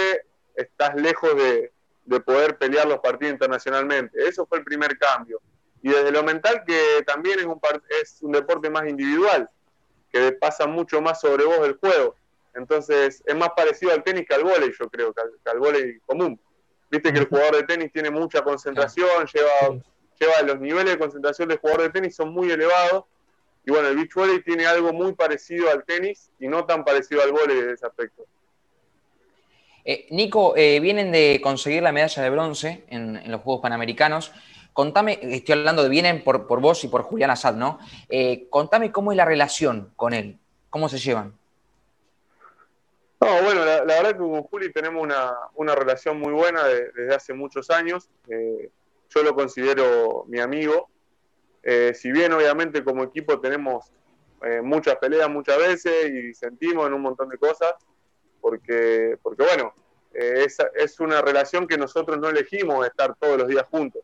estás 0.57 0.97
lejos 0.97 1.37
de, 1.37 1.73
de 2.05 2.21
poder 2.21 2.59
pelear 2.59 2.87
los 2.87 2.99
partidos 2.99 3.33
internacionalmente. 3.33 4.19
Eso 4.27 4.47
fue 4.47 4.59
el 4.59 4.65
primer 4.65 4.99
cambio. 4.99 5.41
Y 5.83 5.89
desde 5.89 6.11
lo 6.11 6.23
mental, 6.23 6.63
que 6.67 7.03
también 7.07 7.39
es 7.39 7.47
un, 7.47 7.61
es 8.03 8.19
un 8.23 8.33
deporte 8.33 8.69
más 8.69 8.87
individual 8.89 9.49
que 10.13 10.33
pasa 10.33 10.67
mucho 10.67 11.01
más 11.01 11.21
sobre 11.21 11.45
vos 11.45 11.61
el 11.67 11.77
juego. 11.77 12.17
Entonces 12.55 13.23
es 13.25 13.37
más 13.37 13.51
parecido 13.51 13.93
al 13.93 14.03
tenis 14.03 14.27
que 14.29 14.35
al 14.35 14.43
vóley, 14.43 14.73
yo 14.79 14.89
creo, 14.89 15.13
que 15.13 15.51
al, 15.51 15.59
vóley 15.59 16.01
común. 16.01 16.39
Viste 16.91 17.13
que 17.13 17.21
el 17.21 17.29
jugador 17.29 17.57
de 17.57 17.63
tenis 17.63 17.93
tiene 17.93 18.11
mucha 18.11 18.43
concentración, 18.43 19.27
lleva, 19.33 19.83
lleva 20.19 20.43
los 20.45 20.61
niveles 20.61 20.95
de 20.95 20.99
concentración 20.99 21.49
del 21.49 21.59
jugador 21.59 21.83
de 21.83 21.91
tenis 21.91 22.17
son 22.17 22.33
muy 22.33 22.51
elevados. 22.51 23.05
Y 23.65 23.71
bueno, 23.71 23.89
el 23.89 23.97
beach 23.97 24.15
volley 24.15 24.43
tiene 24.43 24.67
algo 24.67 24.93
muy 24.93 25.15
parecido 25.15 25.71
al 25.71 25.85
tenis 25.85 26.31
y 26.41 26.49
no 26.49 26.65
tan 26.65 26.85
parecido 26.85 27.23
al 27.23 27.31
vóley 27.31 27.59
en 27.59 27.71
ese 27.71 27.87
aspecto. 27.87 28.25
Eh, 29.85 30.07
Nico, 30.11 30.55
eh, 30.57 30.81
vienen 30.81 31.13
de 31.13 31.41
conseguir 31.43 31.83
la 31.83 31.93
medalla 31.93 32.23
de 32.23 32.31
bronce 32.31 32.85
en 32.89 33.31
los 33.31 33.41
Juegos 33.41 33.63
Panamericanos. 33.63 34.33
Contame, 34.73 35.19
estoy 35.23 35.59
hablando 35.59 35.83
de 35.83 35.89
vienen 35.89 36.23
por, 36.23 36.47
por 36.47 36.61
vos 36.61 36.85
y 36.85 36.89
por 36.89 37.03
Julián 37.03 37.31
Assad, 37.31 37.55
¿no? 37.55 37.79
Eh, 38.09 38.47
contame 38.51 38.93
cómo 38.93 39.13
es 39.13 39.17
la 39.17 39.25
relación 39.25 39.93
con 39.97 40.13
él, 40.13 40.39
cómo 40.69 40.89
se 40.89 40.99
llevan. 40.99 41.35
No, 43.21 43.43
bueno, 43.43 43.65
la, 43.65 43.83
verdad 43.85 44.13
que 44.13 44.19
con 44.19 44.43
Juli 44.45 44.73
tenemos 44.73 45.03
una, 45.03 45.75
relación 45.75 46.19
muy 46.19 46.33
buena 46.33 46.65
desde 46.65 47.15
hace 47.15 47.35
muchos 47.35 47.69
años. 47.69 48.09
Eh, 48.29 48.71
yo 49.11 49.23
lo 49.23 49.35
considero 49.35 50.25
mi 50.29 50.41
amigo. 50.41 50.89
Si 51.93 52.11
bien 52.11 52.33
obviamente 52.33 52.83
como 52.83 53.05
equipo 53.05 53.39
tenemos 53.39 53.93
muchas 54.63 54.97
peleas 54.97 55.29
muchas 55.29 55.59
veces 55.59 56.11
y 56.11 56.33
sentimos 56.33 56.87
en 56.87 56.95
un 56.95 57.03
montón 57.03 57.29
de 57.29 57.37
cosas, 57.37 57.75
porque, 58.41 59.19
porque 59.23 59.43
bueno, 59.45 59.75
es, 60.13 60.59
es 60.75 61.01
una 61.01 61.23
relación 61.23 61.67
que 61.67 61.79
nosotros 61.79 62.19
no 62.19 62.29
elegimos 62.29 62.87
estar 62.87 63.15
todos 63.17 63.39
los 63.39 63.49
días 63.49 63.67
juntos. 63.71 64.03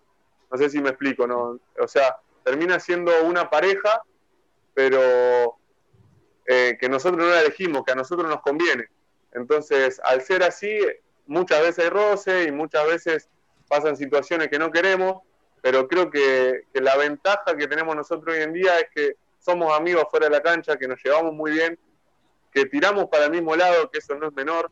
No 0.51 0.59
sé 0.59 0.71
si 0.71 0.81
me 0.81 0.91
explico, 0.91 1.27
¿no? 1.27 1.59
O 1.81 1.89
sea, 1.89 2.17
termina 2.45 2.79
siendo 2.79 3.13
una 3.25 3.51
pareja, 3.51 4.03
pero 4.75 5.59
eh, 6.47 6.77
que 6.81 6.89
nosotros 6.89 7.25
no 7.25 7.31
la 7.31 7.41
elegimos, 7.41 7.85
que 7.85 7.93
a 7.93 7.97
nosotros 7.97 8.29
nos 8.29 8.41
conviene. 8.41 8.89
Entonces, 9.33 10.01
al 10.05 10.23
ser 10.23 10.45
así, 10.45 10.79
muchas 11.27 11.61
veces 11.61 11.85
hay 11.85 11.91
roce 11.91 12.45
y 12.45 12.53
muchas 12.53 12.87
veces 12.87 13.29
pasan 13.69 13.97
situaciones 13.97 14.49
que 14.49 14.59
no 14.59 14.71
queremos, 14.71 15.23
pero 15.61 15.89
creo 15.89 16.11
que, 16.11 16.63
la 16.75 16.97
ventaja 16.97 17.57
que 17.57 17.67
tenemos 17.67 17.97
nosotros 17.97 18.37
hoy 18.37 18.43
en 18.43 18.53
día 18.53 18.79
es 18.79 18.87
que 18.95 19.17
somos 19.41 19.77
amigos 19.77 20.07
fuera 20.11 20.27
de 20.27 20.33
la 20.33 20.41
cancha, 20.41 20.77
que 20.77 20.87
nos 20.87 21.03
llevamos 21.03 21.35
muy 21.35 21.51
bien, 21.51 21.79
que 22.57 22.65
tiramos 22.65 23.11
para 23.11 23.27
el 23.27 23.33
mismo 23.33 23.55
lado, 23.55 23.91
que 23.91 23.99
eso 23.99 24.15
no 24.15 24.29
es 24.29 24.33
menor. 24.33 24.71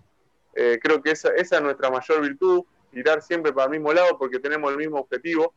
Eh, 0.54 0.78
creo 0.80 1.02
que 1.02 1.10
esa, 1.10 1.28
esa 1.34 1.56
es 1.56 1.62
nuestra 1.62 1.90
mayor 1.90 2.22
virtud, 2.22 2.64
tirar 2.90 3.20
siempre 3.20 3.52
para 3.52 3.66
el 3.66 3.72
mismo 3.72 3.92
lado 3.92 4.16
porque 4.18 4.38
tenemos 4.38 4.70
el 4.70 4.78
mismo 4.78 5.00
objetivo 5.00 5.52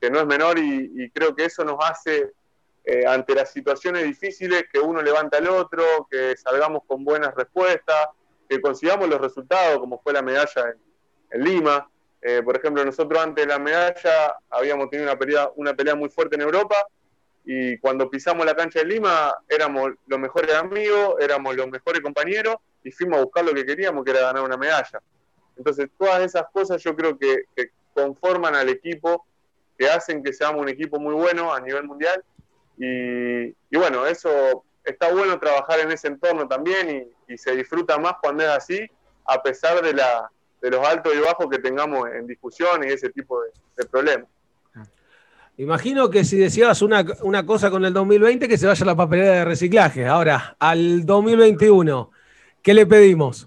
que 0.00 0.10
no 0.10 0.18
es 0.18 0.26
menor 0.26 0.58
y, 0.58 1.08
creo 1.10 1.36
que 1.36 1.44
eso 1.44 1.62
nos 1.62 1.76
hace, 1.88 2.32
eh, 2.84 3.06
ante 3.06 3.36
las 3.36 3.52
situaciones 3.52 4.02
difíciles, 4.02 4.64
que 4.72 4.80
uno 4.80 5.00
levanta 5.00 5.36
al 5.36 5.46
otro, 5.48 6.08
que 6.10 6.36
salgamos 6.36 6.82
con 6.88 7.04
buenas 7.04 7.34
respuestas, 7.36 8.08
que 8.48 8.60
consigamos 8.60 9.08
los 9.08 9.20
resultados, 9.20 9.78
como 9.78 10.00
fue 10.00 10.12
la 10.12 10.22
medalla 10.22 10.74
en, 11.30 11.44
Lima. 11.44 11.88
Eh, 12.20 12.42
por 12.42 12.56
ejemplo, 12.56 12.84
nosotros 12.84 13.22
antes 13.22 13.46
de 13.46 13.52
la 13.52 13.60
medalla 13.60 14.36
habíamos 14.48 14.90
tenido 14.90 15.08
una 15.08 15.18
pelea, 15.18 15.50
una 15.54 15.74
pelea 15.74 15.94
muy 15.94 16.08
fuerte 16.08 16.34
en 16.34 16.42
Europa 16.42 16.88
y 17.44 17.78
cuando 17.78 18.10
pisamos 18.10 18.44
la 18.46 18.54
cancha 18.54 18.80
de 18.80 18.86
Lima 18.86 19.34
éramos 19.48 19.92
los 20.06 20.18
mejores 20.18 20.54
amigos, 20.54 21.16
éramos 21.20 21.56
los 21.56 21.68
mejores 21.68 22.00
compañeros 22.00 22.56
y 22.84 22.90
fuimos 22.90 23.18
a 23.18 23.22
buscar 23.22 23.44
lo 23.44 23.52
que 23.52 23.64
queríamos, 23.64 24.04
que 24.04 24.10
era 24.10 24.20
ganar 24.20 24.42
una 24.42 24.56
medalla. 24.56 25.00
Entonces, 25.56 25.88
todas 25.98 26.22
esas 26.22 26.44
cosas 26.52 26.82
yo 26.82 26.94
creo 26.96 27.18
que 27.18 27.44
conforman 27.92 28.54
al 28.54 28.68
equipo 28.68 29.26
que 29.80 29.88
hacen 29.88 30.22
que 30.22 30.34
seamos 30.34 30.60
un 30.60 30.68
equipo 30.68 31.00
muy 31.00 31.14
bueno 31.14 31.54
a 31.54 31.58
nivel 31.58 31.84
mundial. 31.84 32.22
Y, 32.76 33.76
bueno, 33.76 34.06
eso 34.06 34.64
está 34.84 35.10
bueno 35.10 35.38
trabajar 35.38 35.80
en 35.80 35.90
ese 35.90 36.08
entorno 36.08 36.46
también 36.46 37.10
y, 37.26 37.38
se 37.38 37.56
disfruta 37.56 37.96
más 37.96 38.14
cuando 38.20 38.42
es 38.42 38.50
así, 38.50 38.90
a 39.24 39.42
pesar 39.42 39.80
de, 39.82 39.94
la, 39.94 40.30
de 40.60 40.70
los 40.70 40.86
altos 40.86 41.14
y 41.14 41.20
bajos 41.20 41.46
que 41.48 41.60
tengamos 41.60 42.10
en 42.10 42.26
discusión 42.26 42.82
y 42.84 42.88
ese 42.88 43.08
tipo 43.08 43.40
de, 43.40 43.86
problemas. 43.86 44.28
Imagino 45.60 46.08
que 46.08 46.24
si 46.24 46.38
decías 46.38 46.80
una, 46.80 47.04
una, 47.20 47.44
cosa 47.44 47.70
con 47.70 47.84
el 47.84 47.92
2020, 47.92 48.48
que 48.48 48.56
se 48.56 48.66
vaya 48.66 48.86
la 48.86 48.96
papelera 48.96 49.32
de 49.32 49.44
reciclaje. 49.44 50.06
Ahora, 50.06 50.56
al 50.58 51.04
2021, 51.04 52.10
¿qué 52.62 52.72
le 52.72 52.86
pedimos? 52.86 53.46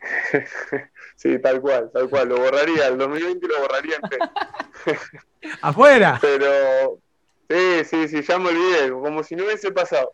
Sí, 1.16 1.38
tal 1.38 1.60
cual, 1.60 1.88
tal 1.92 2.10
cual. 2.10 2.30
Lo 2.30 2.36
borraría, 2.36 2.88
el 2.88 2.98
2020 2.98 3.46
lo 3.46 3.60
borraría 3.60 3.94
entero. 3.94 4.28
¡Afuera! 5.62 6.18
Pero, 6.20 6.98
sí, 7.48 7.84
sí, 7.84 8.08
sí, 8.08 8.22
ya 8.22 8.40
me 8.40 8.48
olvidé, 8.48 8.90
como 8.90 9.22
si 9.22 9.36
no 9.36 9.44
hubiese 9.44 9.70
pasado. 9.70 10.12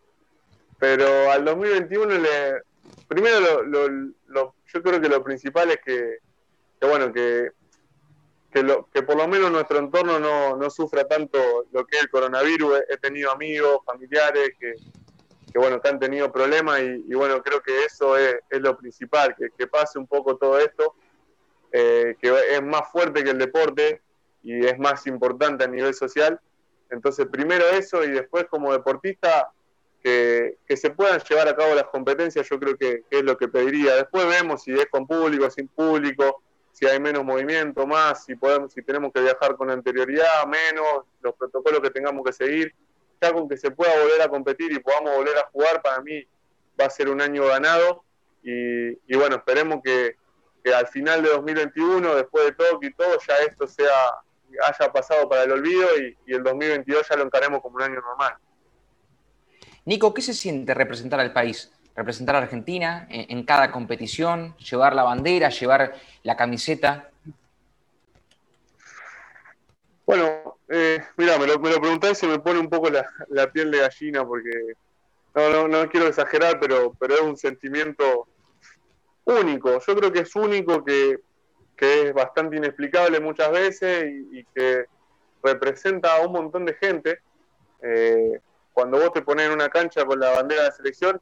Pero 0.78 1.30
al 1.30 1.46
2021 1.46 2.18
le... 2.18 2.62
Primero, 3.08 3.62
lo, 3.62 4.54
yo 4.66 4.82
creo 4.82 5.00
que 5.00 5.08
lo 5.08 5.24
principal 5.24 5.70
es 5.70 5.78
que, 5.82 6.18
bueno, 6.86 7.10
que, 7.10 7.52
que, 8.58 8.64
lo, 8.64 8.88
que 8.92 9.02
por 9.02 9.16
lo 9.16 9.28
menos 9.28 9.50
nuestro 9.52 9.78
entorno 9.78 10.18
no, 10.18 10.56
no 10.56 10.70
sufra 10.70 11.06
tanto 11.06 11.38
lo 11.70 11.86
que 11.86 11.96
es 11.96 12.02
el 12.02 12.10
coronavirus. 12.10 12.80
He, 12.88 12.96
tenido 12.96 13.30
amigos, 13.30 13.80
familiares 13.84 14.50
que, 14.58 14.74
que 15.52 15.58
bueno, 15.58 15.80
que 15.80 15.88
han 15.88 16.00
tenido 16.00 16.32
problemas 16.32 16.80
y, 16.80 17.14
bueno, 17.14 17.40
creo 17.42 17.62
que 17.62 17.84
eso 17.84 18.16
es, 18.16 18.36
lo 18.50 18.76
principal, 18.76 19.34
que, 19.36 19.66
pase 19.66 19.98
un 19.98 20.06
poco 20.06 20.36
todo 20.36 20.58
esto, 20.58 20.94
eh, 21.70 22.16
que 22.20 22.34
es 22.50 22.62
más 22.62 22.90
fuerte 22.90 23.22
que 23.22 23.30
el 23.30 23.38
deporte 23.38 24.02
y 24.42 24.66
es 24.66 24.78
más 24.78 25.06
importante 25.06 25.64
a 25.64 25.68
nivel 25.68 25.94
social. 25.94 26.40
Entonces, 26.90 27.26
primero 27.30 27.64
eso 27.68 28.02
y 28.02 28.10
después 28.10 28.46
como 28.46 28.72
deportista, 28.72 29.52
que, 30.02 30.56
se 30.76 30.90
puedan 30.90 31.20
llevar 31.20 31.48
a 31.48 31.54
cabo 31.56 31.74
las 31.74 31.84
competencias, 31.84 32.48
yo 32.48 32.58
creo 32.58 32.76
que, 32.76 33.04
es 33.08 33.22
lo 33.22 33.36
que 33.36 33.46
pediría. 33.46 33.94
Después 33.94 34.26
vemos 34.26 34.64
si 34.64 34.72
es 34.72 34.86
con 34.86 35.06
público, 35.06 35.48
sin 35.48 35.68
público, 35.68 36.42
si 36.72 36.86
hay 36.86 37.00
menos 37.00 37.24
movimiento, 37.24 37.86
más, 37.86 38.24
si, 38.24 38.34
podemos, 38.34 38.72
si 38.72 38.82
tenemos 38.82 39.12
que 39.12 39.20
viajar 39.20 39.56
con 39.56 39.70
anterioridad, 39.70 40.46
menos, 40.46 41.04
los 41.20 41.34
protocolos 41.34 41.80
que 41.80 41.90
tengamos 41.90 42.24
que 42.24 42.32
seguir 42.32 42.74
ya 43.20 43.32
con 43.32 43.48
que 43.48 43.56
se 43.56 43.70
pueda 43.70 43.92
volver 44.00 44.22
a 44.22 44.28
competir 44.28 44.72
y 44.72 44.78
podamos 44.78 45.16
volver 45.16 45.36
a 45.38 45.48
jugar, 45.50 45.82
para 45.82 46.00
mí 46.00 46.26
va 46.80 46.86
a 46.86 46.90
ser 46.90 47.08
un 47.08 47.20
año 47.20 47.46
ganado. 47.46 48.04
Y, 48.42 49.14
bueno, 49.16 49.36
esperemos 49.36 49.80
que, 49.82 50.16
al 50.72 50.86
final 50.88 51.22
de 51.22 51.30
2021, 51.30 52.14
después 52.14 52.44
de 52.44 52.52
todo 52.52 52.78
y 52.82 52.92
todo, 52.92 53.18
ya 53.26 53.36
esto 53.38 53.66
sea 53.66 53.88
haya 54.66 54.90
pasado 54.92 55.28
para 55.28 55.44
el 55.44 55.52
olvido 55.52 55.88
y, 55.98 56.32
el 56.32 56.42
2022 56.42 57.06
ya 57.08 57.16
lo 57.16 57.24
encaremos 57.24 57.60
como 57.60 57.76
un 57.76 57.82
año 57.82 58.00
normal. 58.00 58.34
Nico, 59.84 60.12
¿qué 60.12 60.22
se 60.22 60.34
siente 60.34 60.74
representar 60.74 61.20
al 61.20 61.32
país? 61.32 61.72
Representar 61.98 62.36
a 62.36 62.38
Argentina 62.38 63.08
en, 63.10 63.42
cada 63.42 63.72
competición, 63.72 64.56
llevar 64.58 64.94
la 64.94 65.02
bandera, 65.02 65.48
llevar 65.48 65.94
la 66.22 66.36
camiseta. 66.36 67.10
Bueno, 70.06 70.58
eh, 70.68 71.02
mira, 71.16 71.36
me 71.40 71.48
lo, 71.48 71.58
me 71.58 71.76
preguntáis 71.76 72.18
y 72.18 72.20
se 72.20 72.28
me 72.28 72.38
pone 72.38 72.60
un 72.60 72.70
poco 72.70 72.88
la, 72.88 73.50
piel 73.50 73.72
de 73.72 73.78
gallina 73.80 74.24
porque 74.24 74.74
no, 75.34 75.66
no, 75.66 75.88
quiero 75.88 76.06
exagerar, 76.06 76.60
pero, 76.60 76.94
pero 77.00 77.14
es 77.14 77.20
un 77.20 77.36
sentimiento 77.36 78.28
único. 79.24 79.80
Yo 79.84 79.96
creo 79.96 80.12
que 80.12 80.20
es 80.20 80.36
único, 80.36 80.84
que, 80.84 81.18
es 81.78 82.14
bastante 82.14 82.58
inexplicable 82.58 83.18
muchas 83.18 83.50
veces 83.50 84.08
y, 84.30 84.44
que 84.54 84.84
representa 85.42 86.14
a 86.14 86.20
un 86.24 86.30
montón 86.30 86.64
de 86.64 86.74
gente. 86.74 87.18
Eh, 87.82 88.38
cuando 88.72 89.00
vos 89.00 89.12
te 89.12 89.22
pones 89.22 89.46
en 89.46 89.52
una 89.52 89.68
cancha 89.68 90.04
con 90.04 90.20
la 90.20 90.30
bandera 90.30 90.62
de 90.62 90.70
selección, 90.70 91.20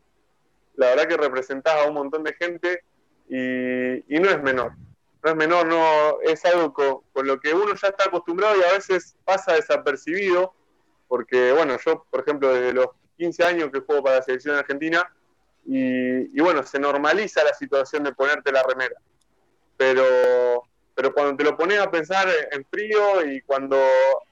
la 0.76 0.88
verdad 0.88 1.08
que 1.08 1.16
representás 1.16 1.74
a 1.74 1.88
un 1.88 1.94
montón 1.94 2.22
de 2.22 2.34
gente 2.34 2.84
y, 3.28 4.18
no 4.20 4.30
es 4.30 4.42
menor. 4.42 4.72
No 5.22 5.30
es 5.30 5.36
menor, 5.36 5.66
no 5.66 6.20
es 6.22 6.44
algo 6.44 6.72
con, 7.12 7.26
lo 7.26 7.40
que 7.40 7.52
uno 7.52 7.74
ya 7.74 7.88
está 7.88 8.04
acostumbrado 8.04 8.56
y 8.56 8.62
a 8.62 8.72
veces 8.72 9.16
pasa 9.24 9.54
desapercibido, 9.54 10.54
porque 11.08 11.52
bueno, 11.52 11.76
yo 11.84 12.06
por 12.10 12.20
ejemplo 12.20 12.52
desde 12.54 12.72
los 12.72 12.88
15 13.18 13.44
años 13.44 13.70
que 13.72 13.80
juego 13.80 14.04
para 14.04 14.16
la 14.16 14.22
selección 14.22 14.56
argentina, 14.56 15.10
y, 15.68 16.40
bueno, 16.40 16.62
se 16.62 16.78
normaliza 16.78 17.42
la 17.42 17.52
situación 17.52 18.04
de 18.04 18.12
ponerte 18.12 18.52
la 18.52 18.62
remera. 18.62 18.94
Pero, 19.76 20.62
pero 20.94 21.12
cuando 21.12 21.36
te 21.36 21.44
lo 21.44 21.56
pones 21.56 21.80
a 21.80 21.90
pensar 21.90 22.28
en 22.52 22.64
frío 22.66 23.26
y 23.26 23.40
cuando, 23.42 23.76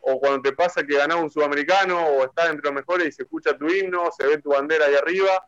o 0.00 0.20
cuando 0.20 0.42
te 0.42 0.52
pasa 0.52 0.84
que 0.84 0.96
ganás 0.96 1.20
un 1.20 1.30
sudamericano 1.30 2.06
o 2.06 2.24
estás 2.24 2.50
entre 2.50 2.64
los 2.66 2.72
mejores 2.72 3.08
y 3.08 3.12
se 3.12 3.24
escucha 3.24 3.58
tu 3.58 3.68
himno, 3.68 4.10
se 4.16 4.26
ve 4.26 4.38
tu 4.38 4.50
bandera 4.50 4.86
ahí 4.86 4.94
arriba, 4.94 5.44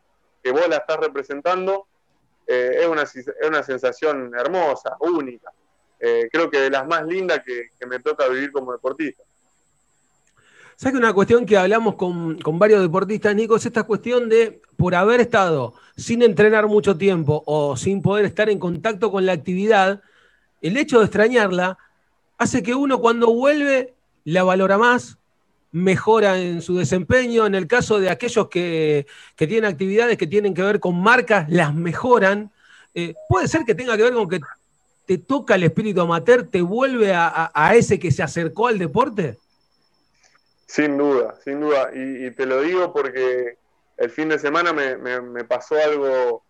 que 0.47 0.53
vos 0.53 0.69
la 0.69 0.77
estás 0.77 0.97
representando, 0.97 1.87
eh, 2.47 2.77
es, 2.79 2.87
una, 2.87 3.01
es 3.01 3.25
una 3.45 3.63
sensación 3.63 4.31
hermosa, 4.33 4.95
única. 5.01 5.51
Eh, 5.99 6.29
creo 6.31 6.49
que 6.49 6.59
de 6.59 6.69
las 6.69 6.87
más 6.87 7.05
lindas 7.05 7.41
que, 7.45 7.71
que 7.77 7.85
me 7.85 7.99
toca 7.99 8.29
vivir 8.29 8.51
como 8.51 8.71
deportista. 8.71 9.23
¿Sabes 10.77 10.93
que 10.93 10.99
una 10.99 11.11
cuestión 11.11 11.45
que 11.45 11.57
hablamos 11.57 11.95
con, 11.95 12.37
varios 12.59 12.81
deportistas, 12.81 13.35
Nico, 13.35 13.57
es 13.57 13.65
esta 13.65 13.83
cuestión 13.83 14.29
de, 14.29 14.61
por 14.77 14.95
haber 14.95 15.19
estado 15.19 15.73
sin 15.97 16.21
entrenar 16.21 16.67
mucho 16.67 16.97
tiempo 16.97 17.43
o 17.45 17.75
sin 17.75 18.01
poder 18.01 18.23
estar 18.25 18.49
en 18.49 18.59
contacto 18.59 19.11
con 19.11 19.25
la 19.25 19.33
actividad, 19.33 20.01
el 20.61 20.77
hecho 20.77 20.99
de 20.99 21.05
extrañarla 21.05 21.77
hace 22.37 22.63
que 22.63 22.75
uno 22.75 22.99
cuando 22.99 23.33
vuelve 23.33 23.95
la 24.23 24.43
valora 24.43 24.77
más, 24.77 25.17
mejora 25.71 26.37
en 26.39 26.61
su 26.61 26.77
desempeño. 26.77 27.45
En 27.45 27.55
el 27.55 27.67
caso 27.67 27.99
de 27.99 28.09
aquellos 28.09 28.49
que, 28.49 29.05
tienen 29.35 29.65
actividades 29.65 30.17
que 30.17 30.27
tienen 30.27 30.53
que 30.53 30.63
ver 30.63 30.79
con 30.79 31.01
marcas, 31.01 31.49
las 31.49 31.73
mejoran. 31.73 32.51
Eh, 32.93 33.13
puede 33.29 33.47
ser 33.47 33.63
que 33.63 33.75
tenga 33.75 33.95
que 33.95 34.03
ver 34.03 34.13
con 34.13 34.29
que 34.29 34.39
te 35.05 35.17
toca 35.17 35.55
el 35.55 35.63
espíritu 35.63 36.01
amateur, 36.01 36.43
te 36.43 36.61
vuelve 36.61 37.13
a 37.13 37.71
ese 37.75 37.97
que 37.97 38.11
se 38.11 38.23
acercó 38.23 38.67
al 38.67 38.77
deporte. 38.77 39.37
Sin 40.67 40.97
duda, 40.97 41.35
sin 41.43 41.61
duda. 41.61 41.89
Y, 41.93 42.29
te 42.31 42.45
lo 42.45 42.61
digo 42.61 42.91
porque 42.91 43.57
el 43.95 44.09
fin 44.09 44.29
de 44.29 44.37
semana 44.37 44.73
me, 44.73 45.43
pasó 45.45 45.75
algo 45.75 46.43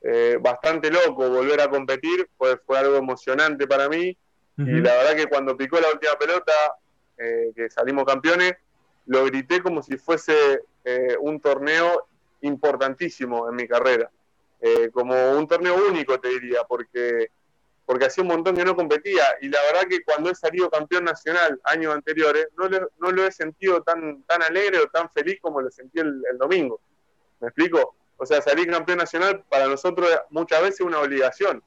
eh, 0.00 0.38
bastante 0.40 0.90
loco, 0.90 1.28
volver 1.28 1.60
a 1.60 1.68
competir, 1.68 2.28
fue, 2.38 2.56
fue 2.56 2.78
algo 2.78 2.96
emocionante 2.96 3.66
para 3.66 3.88
mí. 3.88 4.16
Y 4.56 4.80
la 4.80 4.92
verdad 4.92 5.14
que 5.14 5.26
cuando 5.26 5.56
picó 5.56 5.78
la 5.78 5.88
última 5.92 6.14
pelota, 6.18 6.52
eh, 7.18 7.52
que 7.54 7.70
salimos 7.70 8.04
campeones, 8.04 8.54
lo 9.06 9.24
grité 9.24 9.62
como 9.62 9.82
si 9.82 9.96
fuese 9.96 10.62
eh, 10.84 11.16
un 11.20 11.40
torneo 11.40 12.06
importantísimo 12.42 13.48
en 13.48 13.56
mi 13.56 13.66
carrera. 13.66 14.10
como 14.92 15.14
un 15.32 15.46
torneo 15.46 15.76
único, 15.88 16.18
te 16.18 16.28
diría, 16.28 16.64
porque 16.68 17.30
porque 17.88 18.04
hacía 18.04 18.20
un 18.20 18.28
montón 18.28 18.54
que 18.54 18.66
no 18.66 18.76
competía. 18.76 19.24
Y 19.40 19.48
la 19.48 19.58
verdad 19.62 19.88
que 19.88 20.02
cuando 20.02 20.30
he 20.30 20.34
salido 20.34 20.68
campeón 20.68 21.04
nacional 21.04 21.58
años 21.64 21.94
anteriores, 21.94 22.48
no, 22.54 22.68
no 22.68 23.10
lo 23.10 23.26
he 23.26 23.32
sentido 23.32 23.82
tan, 23.82 24.22
tan 24.24 24.42
alegre 24.42 24.78
o 24.78 24.88
tan 24.88 25.08
feliz 25.08 25.38
como 25.40 25.62
lo 25.62 25.70
sentí 25.70 26.00
el, 26.00 26.22
domingo. 26.36 26.82
¿Me 27.40 27.48
explico? 27.48 27.96
O 28.18 28.26
sea, 28.26 28.42
salir 28.42 28.70
campeón 28.70 28.98
nacional 28.98 29.42
para 29.48 29.68
nosotros 29.68 30.06
muchas 30.28 30.60
veces 30.60 30.80
es 30.80 30.86
una 30.86 31.00
obligación, 31.00 31.62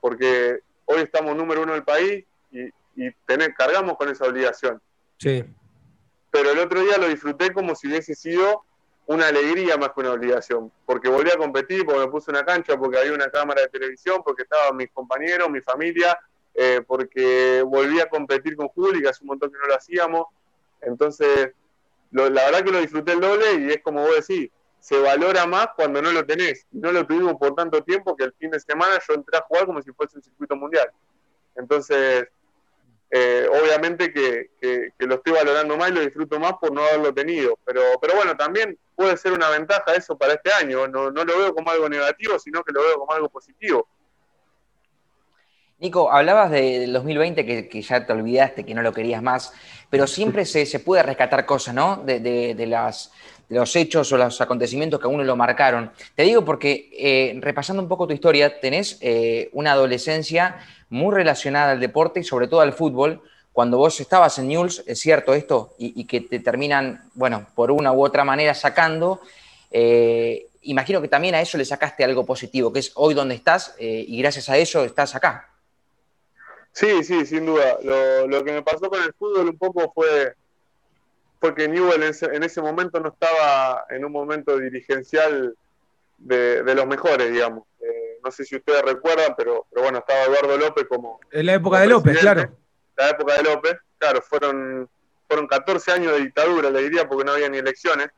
porque 0.00 0.60
hoy 0.84 1.00
estamos 1.00 1.34
número 1.34 1.62
uno 1.62 1.72
del 1.72 1.82
país 1.82 2.24
y, 2.52 2.70
y 2.96 3.10
tener, 3.26 3.54
cargamos 3.54 3.96
con 3.96 4.08
esa 4.08 4.26
obligación. 4.26 4.80
Sí. 5.18 5.44
Pero 6.30 6.50
el 6.50 6.58
otro 6.58 6.80
día 6.80 6.98
lo 6.98 7.08
disfruté 7.08 7.52
como 7.52 7.74
si 7.74 7.88
hubiese 7.88 8.14
sido 8.14 8.64
una 9.06 9.26
alegría 9.26 9.76
más 9.76 9.90
que 9.90 10.00
una 10.00 10.12
obligación, 10.12 10.70
porque 10.86 11.08
volví 11.08 11.30
a 11.30 11.36
competir, 11.36 11.84
porque 11.84 12.00
me 12.00 12.08
puse 12.08 12.30
una 12.30 12.44
cancha, 12.44 12.78
porque 12.78 12.98
había 12.98 13.12
una 13.12 13.28
cámara 13.28 13.62
de 13.62 13.68
televisión, 13.68 14.22
porque 14.24 14.44
estaban 14.44 14.76
mis 14.76 14.90
compañeros, 14.92 15.50
mi 15.50 15.60
familia, 15.60 16.16
eh, 16.54 16.80
porque 16.86 17.62
volví 17.66 18.00
a 18.00 18.08
competir 18.08 18.54
con 18.54 18.68
Juli, 18.68 19.02
que 19.02 19.08
hace 19.08 19.24
un 19.24 19.28
montón 19.28 19.50
que 19.50 19.58
no 19.58 19.66
lo 19.66 19.74
hacíamos. 19.74 20.26
Entonces, 20.80 21.52
la 22.12 22.28
verdad 22.28 22.62
que 22.62 22.70
lo 22.70 22.80
disfruté 22.80 23.12
el 23.12 23.20
doble 23.20 23.54
y 23.54 23.70
es 23.70 23.82
como 23.82 24.02
vos 24.02 24.26
decís, 24.26 24.50
se 24.78 24.98
valora 24.98 25.46
más 25.46 25.68
cuando 25.76 26.00
no 26.00 26.10
lo 26.10 26.24
tenés. 26.24 26.66
No 26.72 26.90
lo 26.90 27.06
tuvimos 27.06 27.34
por 27.34 27.54
tanto 27.54 27.82
tiempo 27.82 28.16
que 28.16 28.24
el 28.24 28.32
fin 28.32 28.50
de 28.50 28.60
semana 28.60 28.98
yo 29.06 29.14
entré 29.14 29.36
a 29.38 29.42
jugar 29.42 29.66
como 29.66 29.82
si 29.82 29.92
fuese 29.92 30.16
un 30.16 30.22
circuito 30.22 30.56
mundial. 30.56 30.90
Entonces, 31.54 32.28
eh, 33.12 33.48
obviamente 33.50 34.12
que, 34.12 34.50
lo 34.98 35.16
estoy 35.16 35.32
valorando 35.32 35.76
más 35.76 35.90
y 35.90 35.94
lo 35.94 36.00
disfruto 36.00 36.38
más 36.38 36.54
por 36.60 36.72
no 36.72 36.82
haberlo 36.82 37.12
tenido. 37.12 37.58
Pero, 37.64 37.82
pero 38.00 38.14
bueno, 38.14 38.36
también 38.36 38.78
puede 38.94 39.16
ser 39.16 39.32
una 39.32 39.50
ventaja 39.50 39.94
eso 39.94 40.16
para 40.16 40.34
este 40.34 40.52
año. 40.52 40.86
No, 40.86 41.10
lo 41.10 41.24
veo 41.24 41.54
como 41.54 41.70
algo 41.70 41.88
negativo, 41.88 42.38
sino 42.38 42.62
que 42.62 42.72
lo 42.72 42.82
veo 42.82 42.98
como 42.98 43.12
algo 43.12 43.28
positivo. 43.28 43.88
Nico, 45.80 46.12
hablabas 46.12 46.50
del 46.50 46.92
2020 46.92 47.68
que, 47.68 47.82
ya 47.82 48.06
te 48.06 48.12
olvidaste, 48.12 48.64
que 48.64 48.74
no 48.74 48.82
lo 48.82 48.92
querías 48.92 49.22
más, 49.22 49.52
pero 49.88 50.06
siempre 50.06 50.44
se, 50.44 50.78
puede 50.80 51.02
rescatar 51.02 51.46
cosas, 51.46 51.74
¿no? 51.74 51.96
De, 52.04 52.54
las, 52.68 53.12
los 53.50 53.76
hechos 53.76 54.10
o 54.12 54.16
los 54.16 54.40
acontecimientos 54.40 54.98
que 54.98 55.06
a 55.06 55.10
uno 55.10 55.22
lo 55.22 55.36
marcaron. 55.36 55.92
Te 56.14 56.22
digo 56.22 56.44
porque, 56.44 56.88
eh, 56.92 57.38
repasando 57.40 57.82
un 57.82 57.88
poco 57.88 58.06
tu 58.06 58.14
historia, 58.14 58.60
tenés 58.60 58.98
eh, 59.00 59.50
una 59.52 59.72
adolescencia 59.72 60.58
muy 60.88 61.14
relacionada 61.14 61.72
al 61.72 61.80
deporte 61.80 62.20
y 62.20 62.24
sobre 62.24 62.48
todo 62.48 62.60
al 62.60 62.72
fútbol. 62.72 63.22
Cuando 63.52 63.76
vos 63.78 64.00
estabas 64.00 64.38
en 64.38 64.48
News, 64.48 64.82
es 64.86 65.00
cierto 65.00 65.34
esto, 65.34 65.74
y, 65.76 66.04
que 66.04 66.20
te 66.20 66.38
terminan, 66.38 67.10
bueno, 67.14 67.46
por 67.54 67.70
una 67.70 67.92
u 67.92 68.04
otra 68.04 68.24
manera 68.24 68.54
sacando. 68.54 69.20
Eh, 69.70 70.46
imagino 70.62 71.00
que 71.00 71.08
también 71.08 71.34
a 71.34 71.40
eso 71.40 71.58
le 71.58 71.64
sacaste 71.64 72.04
algo 72.04 72.24
positivo, 72.24 72.72
que 72.72 72.80
es 72.80 72.92
hoy 72.94 73.14
donde 73.14 73.34
estás 73.34 73.74
eh, 73.78 74.04
y 74.06 74.18
gracias 74.20 74.48
a 74.48 74.56
eso 74.56 74.84
estás 74.84 75.14
acá. 75.14 75.48
Sí, 76.72 77.02
sí, 77.02 77.26
sin 77.26 77.46
duda. 77.46 77.78
Lo, 78.26 78.44
que 78.44 78.52
me 78.52 78.62
pasó 78.62 78.88
con 78.88 79.02
el 79.02 79.12
fútbol 79.14 79.48
un 79.48 79.58
poco 79.58 79.90
fue 79.92 80.34
porque 81.40 81.66
Newell 81.66 82.02
en 82.02 82.42
ese, 82.42 82.62
momento 82.62 83.00
no 83.00 83.08
estaba 83.08 83.86
en 83.88 84.04
un 84.04 84.12
momento 84.12 84.58
dirigencial 84.58 85.56
de, 86.18 86.62
de 86.62 86.74
los 86.74 86.86
mejores, 86.86 87.32
digamos. 87.32 87.64
Eh, 87.80 88.18
no 88.22 88.30
sé 88.30 88.44
si 88.44 88.56
ustedes 88.56 88.82
recuerdan, 88.82 89.34
pero, 89.36 89.66
pero 89.70 89.82
bueno, 89.82 89.98
estaba 89.98 90.24
Eduardo 90.24 90.58
López 90.58 90.86
como... 90.86 91.18
En 91.32 91.46
la 91.46 91.54
época 91.54 91.80
de 91.80 91.86
López, 91.86 92.18
claro. 92.18 92.54
La 92.94 93.08
época 93.08 93.36
de 93.38 93.42
López, 93.42 93.78
claro, 93.98 94.20
fueron, 94.20 94.88
fueron 95.26 95.46
14 95.46 95.92
años 95.92 96.12
de 96.12 96.20
dictadura, 96.20 96.68
le 96.68 96.82
diría, 96.82 97.08
porque 97.08 97.24
no 97.24 97.32
había 97.32 97.48
ni 97.48 97.56
elecciones. 97.56 98.08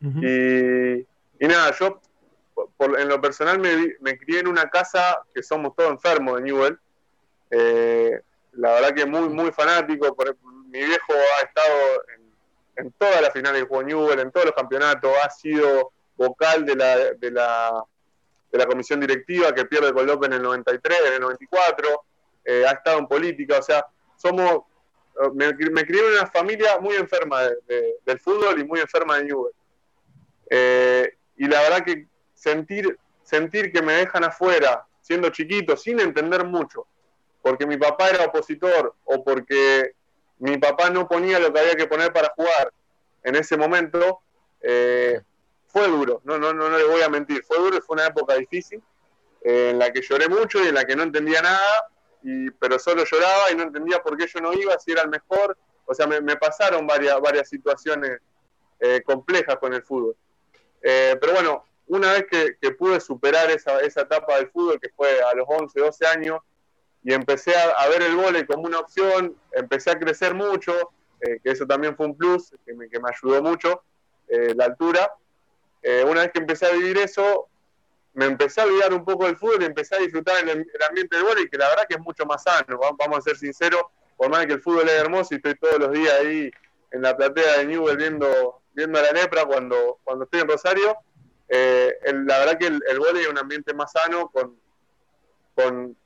y, 0.00 1.00
y, 1.00 1.48
nada, 1.48 1.74
yo 1.78 2.00
por, 2.76 3.00
en 3.00 3.08
lo 3.08 3.20
personal 3.20 3.58
me, 3.58 3.94
me, 4.00 4.18
crié 4.18 4.40
en 4.40 4.48
una 4.48 4.68
casa 4.68 5.22
que 5.34 5.42
somos 5.42 5.74
todos 5.74 5.90
enfermos 5.90 6.36
de 6.36 6.42
Newell. 6.42 6.78
Eh, 7.50 8.20
la 8.52 8.72
verdad 8.74 8.94
que 8.94 9.06
muy, 9.06 9.28
muy 9.30 9.52
fanático. 9.52 10.14
mi 10.66 10.84
viejo 10.84 11.12
ha 11.38 11.46
estado 11.46 12.04
en, 12.14 12.21
en 12.76 12.92
todas 12.92 13.20
las 13.20 13.32
finales 13.32 13.62
de 13.62 13.66
juego 13.66 13.82
Newell, 13.82 14.20
en 14.20 14.30
todos 14.30 14.46
los 14.46 14.54
campeonatos, 14.54 15.12
ha 15.22 15.30
sido 15.30 15.92
vocal 16.16 16.64
de 16.64 16.76
la, 16.76 16.96
de 17.14 17.30
la 17.30 17.84
de 18.52 18.58
la 18.58 18.66
comisión 18.66 19.00
directiva 19.00 19.54
que 19.54 19.64
pierde 19.64 19.92
con 19.92 20.06
López 20.06 20.28
en 20.28 20.34
el 20.34 20.42
93, 20.42 20.98
en 21.06 21.14
el 21.14 21.20
94, 21.20 22.04
eh, 22.44 22.64
ha 22.68 22.72
estado 22.72 22.98
en 22.98 23.06
política, 23.06 23.58
o 23.58 23.62
sea, 23.62 23.86
somos, 24.16 24.64
eh, 25.22 25.30
me, 25.34 25.86
crié 25.86 26.06
en 26.06 26.12
una 26.12 26.26
familia 26.26 26.78
muy 26.78 26.94
enferma 26.96 27.40
del 27.40 28.20
fútbol 28.20 28.60
y 28.60 28.64
muy 28.64 28.80
enferma 28.80 29.16
de 29.16 29.24
Newell. 29.24 29.54
Eh, 30.50 31.16
y 31.38 31.46
la 31.46 31.62
verdad 31.62 31.82
que 31.82 32.06
sentir, 32.34 32.98
sentir 33.22 33.72
que 33.72 33.80
me 33.80 33.94
dejan 33.94 34.24
afuera, 34.24 34.86
siendo 35.00 35.30
chiquito, 35.30 35.74
sin 35.74 35.98
entender 35.98 36.44
mucho, 36.44 36.86
porque 37.40 37.66
mi 37.66 37.78
papá 37.78 38.10
era 38.10 38.26
opositor 38.26 38.94
o 39.04 39.24
porque 39.24 39.94
mi 40.42 40.58
papá 40.58 40.90
no 40.90 41.06
ponía 41.06 41.38
lo 41.38 41.52
que 41.52 41.60
había 41.60 41.76
que 41.76 41.86
poner 41.86 42.12
para 42.12 42.32
jugar 42.34 42.72
en 43.22 43.36
ese 43.36 43.56
momento, 43.56 44.22
eh, 44.60 45.20
fue 45.68 45.86
duro, 45.86 46.20
no, 46.24 46.36
no, 46.36 46.52
no, 46.52 46.68
les 46.76 46.86
voy 46.88 47.00
a 47.00 47.08
mentir, 47.08 47.44
fue 47.44 47.58
duro 47.58 47.76
y 47.76 47.80
fue 47.80 47.94
una 47.94 48.08
época 48.08 48.34
difícil. 48.34 48.82
eh, 49.44 49.70
en 49.70 49.78
la 49.78 49.92
que 49.92 50.02
lloré 50.02 50.28
mucho 50.28 50.62
y 50.62 50.66
en 50.66 50.74
la 50.74 50.84
que 50.84 50.96
no 50.96 51.04
entendía 51.04 51.42
nada, 51.42 51.86
y, 52.24 52.50
pero 52.50 52.76
solo 52.80 53.04
lloraba 53.04 53.52
y 53.52 53.54
no 53.54 53.62
entendía 53.62 54.02
por 54.02 54.16
qué 54.16 54.26
yo 54.26 54.40
no 54.40 54.52
iba, 54.52 54.76
si 54.80 54.90
era 54.90 55.02
el 55.02 55.08
mejor. 55.08 55.56
O 55.86 55.94
sea, 55.94 56.06
me, 56.08 56.36
pasaron 56.36 56.86
varias, 56.86 57.20
varias 57.20 57.48
situaciones 57.48 58.20
eh, 58.80 59.00
complejas 59.04 59.56
con 59.58 59.74
el 59.74 59.82
fútbol. 59.82 60.16
Eh, 60.82 61.16
pero 61.20 61.34
bueno, 61.34 61.64
una 61.86 62.12
vez 62.12 62.26
que, 62.28 62.70
pude 62.72 62.98
superar 63.00 63.48
esa, 63.50 63.80
esa, 63.80 64.02
etapa 64.02 64.36
del 64.36 64.50
fútbol, 64.50 64.80
que 64.80 64.90
fue 64.90 65.22
a 65.22 65.34
los 65.34 65.46
11, 65.48 65.78
12 65.78 66.06
años, 66.06 66.40
y 67.04 67.12
empecé 67.12 67.52
a, 67.56 67.88
ver 67.88 68.02
el 68.02 68.16
vóley 68.16 68.46
como 68.46 68.62
una 68.62 68.78
opción, 68.78 69.36
empecé 69.52 69.90
a 69.90 69.98
crecer 69.98 70.34
mucho, 70.34 70.72
que 71.20 71.50
eso 71.50 71.66
también 71.66 71.96
fue 71.96 72.06
un 72.06 72.16
plus, 72.16 72.54
que 72.64 72.74
me, 72.74 72.88
que 72.88 73.00
me 73.00 73.10
ayudó 73.10 73.42
mucho, 73.42 73.82
la 74.28 74.64
altura. 74.66 75.12
una 76.06 76.22
vez 76.22 76.32
que 76.32 76.40
empecé 76.40 76.66
a 76.66 76.72
vivir 76.72 76.98
eso, 76.98 77.48
me 78.14 78.26
empecé 78.26 78.60
a 78.60 78.64
olvidar 78.64 78.92
un 78.92 79.04
poco 79.04 79.26
del 79.26 79.36
fútbol 79.36 79.62
y 79.62 79.64
empecé 79.64 79.96
a 79.96 79.98
disfrutar 79.98 80.42
el, 80.42 80.50
el 80.50 80.82
ambiente 80.88 81.16
del 81.16 81.24
vóley, 81.24 81.48
que 81.48 81.58
la 81.58 81.68
verdad 81.68 81.86
que 81.88 81.94
es 81.94 82.00
mucho 82.00 82.24
más 82.24 82.42
sano, 82.42 82.78
vamos 82.98 83.18
a 83.18 83.20
ser 83.22 83.36
sinceros, 83.36 83.82
por 84.16 84.30
más 84.30 84.46
que 84.46 84.52
el 84.52 84.62
fútbol 84.62 84.88
es 84.88 84.94
hermoso 84.94 85.34
y 85.34 85.36
estoy 85.36 85.54
todos 85.56 85.78
los 85.78 85.90
días 85.92 86.14
ahí 86.20 86.50
en 86.92 87.02
la 87.02 87.16
platea 87.16 87.58
de 87.58 87.66
Newell 87.66 87.96
viendo, 87.96 88.62
viendo 88.72 88.98
a 88.98 89.02
la 89.02 89.12
lepra 89.12 89.44
cuando, 89.46 89.98
cuando 90.04 90.24
estoy 90.24 90.40
en 90.40 90.48
Rosario, 90.48 90.96
eh, 91.48 91.94
la 92.04 92.38
verdad 92.38 92.58
que 92.58 92.66
el, 92.66 92.82
el 92.88 92.98
vóley 92.98 93.22
es 93.22 93.28
un 93.28 93.38
ambiente 93.38 93.74
más 93.74 93.92
sano 93.92 94.28
con, 94.28 94.56
con, 95.54 95.96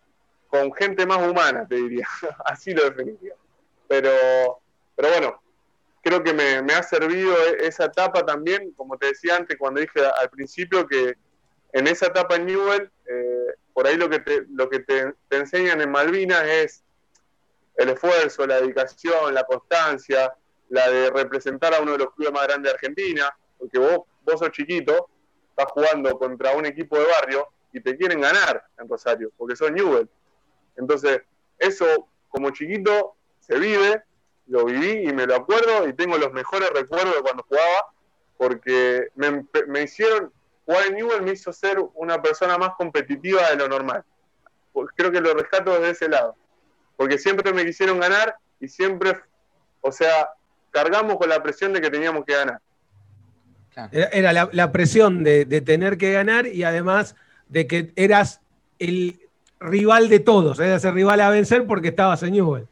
con 0.48 0.72
gente 0.72 1.06
más 1.06 1.18
humana, 1.18 1.66
te 1.68 1.76
diría, 1.76 2.06
así 2.44 2.72
lo 2.72 2.85
definiría. 2.85 3.35
Pero, 3.88 4.11
pero 4.94 5.09
bueno, 5.11 5.42
creo 6.02 6.22
que 6.22 6.32
me, 6.32 6.62
me, 6.62 6.74
ha 6.74 6.82
servido 6.82 7.35
e, 7.46 7.66
esa 7.66 7.87
etapa 7.87 8.24
también, 8.24 8.72
como 8.72 8.96
te 8.96 9.09
decía 9.09 9.37
antes, 9.37 9.56
cuando 9.59 9.80
dije 9.80 10.00
al 10.04 10.30
principio 10.30 10.87
que, 10.87 11.16
en 11.72 11.87
esa 11.87 12.06
etapa 12.06 12.37
en 12.37 12.46
Newell, 12.46 12.90
eh, 13.06 13.54
por 13.72 13.87
ahí 13.87 13.96
lo 13.96 14.09
que, 14.09 14.20
te, 14.20 14.46
lo 14.48 14.68
que 14.68 14.80
te, 14.80 15.12
enseñan 15.30 15.80
en 15.80 15.90
Malvinas 15.90 16.44
es 16.44 16.85
el 17.76 17.90
esfuerzo, 17.90 18.46
la 18.46 18.61
dedicación, 18.61 19.35
la 19.35 19.44
constancia, 19.44 20.32
la 20.70 20.88
de 20.88 21.11
representar 21.11 21.74
a 21.74 21.80
uno 21.80 21.92
de 21.92 21.98
los 21.98 22.14
clubes 22.14 22.32
más 22.32 22.46
grandes 22.46 22.72
de 22.72 22.74
Argentina, 22.76 23.37
porque 23.59 23.78
vos, 23.78 24.06
vos 24.22 24.38
sos 24.38 24.50
chiquito, 24.50 25.11
estás 25.50 25.70
jugando 25.72 26.18
contra 26.18 26.52
un 26.52 26.66
equipo 26.66 26.98
de 26.98 27.04
barrio 27.04 27.48
y 27.72 27.80
te 27.80 27.96
quieren 27.96 28.20
ganar 28.20 28.64
en 28.78 28.88
Rosario, 28.88 29.30
porque 29.37 29.56
sos 29.56 29.70
Newell. 29.70 30.09
Entonces, 30.76 31.22
eso 31.58 32.08
como 32.28 32.50
chiquito 32.50 33.16
se 33.40 33.58
vive, 33.58 34.02
lo 34.46 34.64
viví 34.64 35.08
y 35.08 35.12
me 35.12 35.26
lo 35.26 35.36
acuerdo 35.36 35.88
y 35.88 35.92
tengo 35.92 36.18
los 36.18 36.32
mejores 36.32 36.70
recuerdos 36.70 37.16
de 37.16 37.22
cuando 37.22 37.44
jugaba, 37.44 37.92
porque 38.36 39.08
me, 39.14 39.44
me 39.66 39.82
hicieron, 39.82 40.32
jugar 40.64 40.86
en 40.86 40.94
Newell 40.94 41.22
me 41.22 41.32
hizo 41.32 41.52
ser 41.52 41.78
una 41.94 42.20
persona 42.20 42.58
más 42.58 42.74
competitiva 42.76 43.50
de 43.50 43.56
lo 43.56 43.68
normal. 43.68 44.04
Creo 44.94 45.10
que 45.10 45.20
lo 45.20 45.32
rescato 45.34 45.72
desde 45.72 45.90
ese 45.90 46.08
lado. 46.08 46.36
Porque 46.96 47.18
siempre 47.18 47.52
me 47.52 47.64
quisieron 47.64 47.98
ganar 47.98 48.36
y 48.60 48.68
siempre, 48.68 49.16
o 49.80 49.90
sea, 49.90 50.30
cargamos 50.70 51.16
con 51.16 51.28
la 51.28 51.42
presión 51.42 51.72
de 51.72 51.80
que 51.80 51.90
teníamos 51.90 52.24
que 52.24 52.34
ganar. 52.34 52.60
Era, 53.92 54.32
la, 54.32 54.72
presión 54.72 55.22
de, 55.22 55.44
tener 55.60 55.98
que 55.98 56.12
ganar 56.12 56.46
y 56.46 56.64
además 56.64 57.14
de 57.48 57.66
que 57.66 57.92
eras 57.96 58.40
el 58.78 59.25
rival 59.60 60.08
de 60.08 60.20
todos, 60.20 60.58
eras 60.60 60.84
el 60.84 60.94
rival 60.94 61.20
a 61.20 61.30
vencer 61.30 61.66
porque 61.66 61.88
estabas 61.88 62.22
en. 62.22 62.68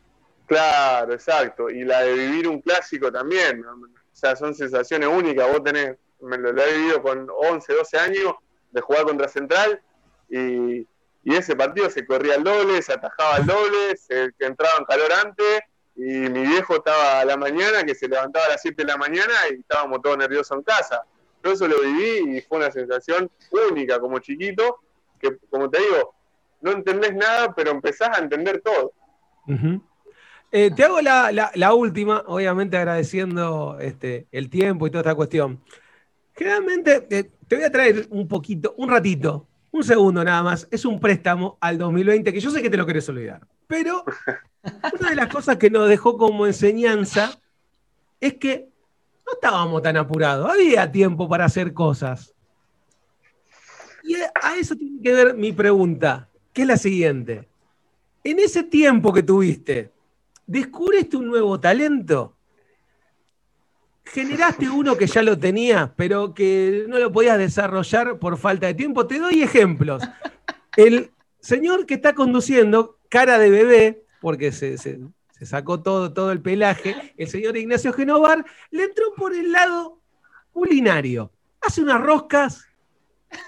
Claro, 0.47 1.15
exacto. 1.15 1.71
Y 1.71 1.85
la 1.85 2.01
de 2.03 2.15
vivir 2.15 2.49
un 2.49 2.61
clásico 2.61 3.11
también. 3.11 3.65
O 3.65 3.89
sea, 4.13 4.37
son 4.37 4.55
sensaciones 4.55 5.09
únicas. 5.09 5.51
Vos 5.51 5.65
tenés 5.65 5.97
me 6.25 6.39
lo, 6.39 6.51
he 6.51 6.77
vivido 6.77 7.03
con 7.03 7.29
11, 7.31 7.73
12 7.73 7.99
años 7.99 8.35
de 8.71 8.81
jugar 8.81 9.05
contra 9.05 9.29
Central 9.29 9.81
y, 10.29 10.87
ese 11.25 11.57
partido 11.57 11.89
se 11.89 12.05
corría 12.05 12.35
el 12.35 12.45
doble, 12.45 12.83
se 12.83 12.93
atajaba 12.93 13.39
el 13.39 13.47
doble, 13.47 13.97
se 13.97 14.31
entraba 14.41 14.75
en 14.79 14.85
calor 14.85 15.11
antes 15.25 15.63
y 15.97 16.03
mi 16.03 16.43
viejo 16.43 16.77
estaba 16.77 17.21
a 17.21 17.25
la 17.25 17.39
mañana, 17.39 17.83
que 17.83 17.95
se 17.95 18.09
levantaba 18.09 18.45
a 18.45 18.49
las 18.51 18.61
7 18.61 18.83
de 18.83 18.93
la 18.93 18.99
mañana 18.99 19.33
y 19.51 19.61
estábamos 19.61 20.03
todos 20.03 20.19
nerviosos 20.19 20.55
en 20.59 20.63
casa. 20.63 21.03
Yo 21.43 21.53
eso 21.53 21.67
lo 21.67 21.81
viví 21.81 22.37
y 22.37 22.41
fue 22.43 22.59
una 22.59 22.71
sensación 22.71 23.31
única 23.71 23.99
como 23.99 24.19
chiquito, 24.19 24.81
que 25.19 25.39
como 25.49 25.71
te 25.71 25.79
digo, 25.81 26.15
no 26.65 26.73
entendés 26.73 27.15
nada, 27.15 27.55
pero 27.55 27.71
empezás 27.71 28.17
a 28.19 28.23
entender 28.23 28.63
todo. 28.63 28.95
Eh, 30.51 30.71
te 30.75 30.83
hago 30.83 31.01
la, 31.03 31.75
última, 31.75 32.25
obviamente 32.27 32.79
agradeciendo 32.79 33.77
este, 33.79 34.27
el 34.33 34.49
tiempo 34.49 34.87
y 34.87 34.91
toda 34.91 35.03
esta 35.03 35.15
cuestión. 35.15 35.61
Generalmente, 36.35 37.07
eh, 37.11 37.31
te 37.47 37.57
voy 37.57 37.65
a 37.67 37.71
traer 37.71 38.07
un 38.09 38.27
poquito, 38.27 38.75
un 38.79 38.89
ratito, 38.89 39.47
un 39.73 39.85
segundo 39.85 40.25
nada 40.25 40.43
más. 40.43 40.67
Es 40.71 40.87
un 40.87 40.99
préstamo 40.99 41.59
al 41.61 41.77
2020 41.77 42.33
que 42.33 42.41
yo 42.41 42.51
sé 42.51 42.63
que 42.63 42.71
te 42.71 42.79
lo 42.79 42.87
querés 42.87 43.07
olvidar. 43.11 43.47
Pero 43.67 44.05
una 44.99 45.11
de 45.11 45.17
las 45.17 45.29
cosas 45.29 45.59
que 45.59 45.69
nos 45.69 45.87
dejó 45.87 46.17
como 46.17 46.47
enseñanza 46.47 47.39
es 48.21 48.35
que 48.35 48.71
no 49.27 49.35
estábamos 49.35 49.83
tan 49.83 49.99
apurados. 49.99 50.51
Había 50.51 50.91
tiempo 50.91 51.29
para 51.29 51.45
hacer 51.45 51.75
cosas. 51.75 52.35
Y 54.03 54.17
a 54.17 54.57
eso 54.59 54.77
tiene 54.77 55.03
que 55.03 55.13
ver 55.13 55.35
mi 55.35 55.53
pregunta, 55.53 56.29
que 56.55 56.63
es 56.63 56.69
la 56.69 56.79
siguiente. 56.79 57.47
En 58.23 58.39
ese 58.39 58.63
tiempo 58.63 59.13
que 59.13 59.23
tuviste, 59.23 59.93
¿descubriste 60.47 61.19
un 61.19 61.27
nuevo 61.27 61.61
talento? 61.61 62.35
generaste 64.05 64.69
uno 64.69 64.97
que 64.97 65.07
ya 65.07 65.23
lo 65.23 65.39
tenía, 65.39 65.93
pero 65.97 66.35
que 66.35 66.85
no 66.89 66.99
lo 66.99 67.11
podías 67.11 67.39
desarrollar 67.39 68.19
por 68.19 68.37
falta 68.37 68.67
de 68.67 68.75
tiempo. 68.75 69.07
Te 69.07 69.19
doy 69.19 69.43
ejemplos. 69.43 70.03
El 70.77 71.11
señor 71.41 71.87
que 71.87 71.95
está 71.95 72.15
conduciendo, 72.15 72.99
cara 73.09 73.39
de 73.39 73.51
bebé, 73.51 74.05
porque 74.21 74.53
se, 74.53 74.77
sacó 75.43 75.83
todo, 75.83 76.13
todo 76.13 76.33
el 76.33 76.41
pelaje, 76.41 77.15
el 77.17 77.29
señor 77.29 77.57
Ignacio 77.57 77.93
Genovar, 77.93 78.45
le 78.71 78.85
entró 78.85 79.15
por 79.17 79.35
el 79.35 79.53
lado 79.53 80.01
culinario. 80.53 81.31
Hace 81.61 81.83
unas 81.83 82.01
roscas 82.01 82.67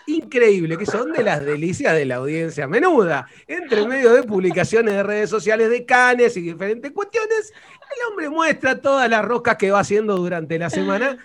increíbles, 0.06 0.78
que 0.78 0.86
son 0.86 1.12
de 1.12 1.22
las 1.22 1.44
delicias 1.44 1.94
de 1.94 2.04
la 2.04 2.16
audiencia 2.16 2.66
menuda. 2.66 3.26
Entre 3.46 3.86
medio 3.86 4.12
de 4.12 4.22
publicaciones 4.22 4.94
de 4.94 5.02
redes 5.02 5.30
sociales 5.30 5.70
de 5.70 5.84
canes 5.84 6.36
y 6.36 6.42
diferentes 6.42 6.92
cuestiones, 6.92 7.52
el 7.96 8.10
hombre 8.10 8.28
muestra 8.28 8.80
todas 8.80 9.08
las 9.08 9.24
roscas 9.24 9.56
que 9.56 9.70
va 9.70 9.80
haciendo 9.80 10.16
durante 10.16 10.58
la 10.58 10.70
semana 10.70 11.18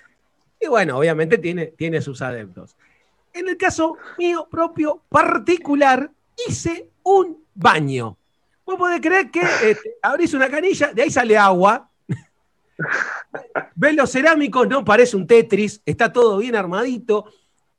y 0.62 0.68
bueno, 0.68 0.98
obviamente 0.98 1.40
tiene, 1.40 1.68
tiene 1.68 2.02
sus 2.02 2.22
adeptos. 2.22 2.78
En 3.34 3.50
el 3.50 3.58
caso 3.58 3.98
mío 4.20 4.48
propio 4.50 5.02
particular, 5.10 6.12
hice 6.48 6.92
un 7.02 7.44
baño. 7.56 8.18
Vos 8.64 8.76
podés 8.76 9.02
creer 9.02 9.32
que 9.32 9.42
este, 9.42 9.98
abrís 10.04 10.34
una 10.36 10.50
canilla, 10.50 10.94
de 10.94 11.02
ahí 11.02 11.10
sale 11.10 11.36
agua. 11.36 11.90
Ves 13.76 13.96
los 13.96 14.12
cerámicos, 14.12 14.68
no 14.68 14.86
parece 14.86 15.18
un 15.18 15.26
Tetris, 15.26 15.82
está 15.84 16.14
todo 16.14 16.38
bien 16.38 16.56
armadito. 16.56 17.26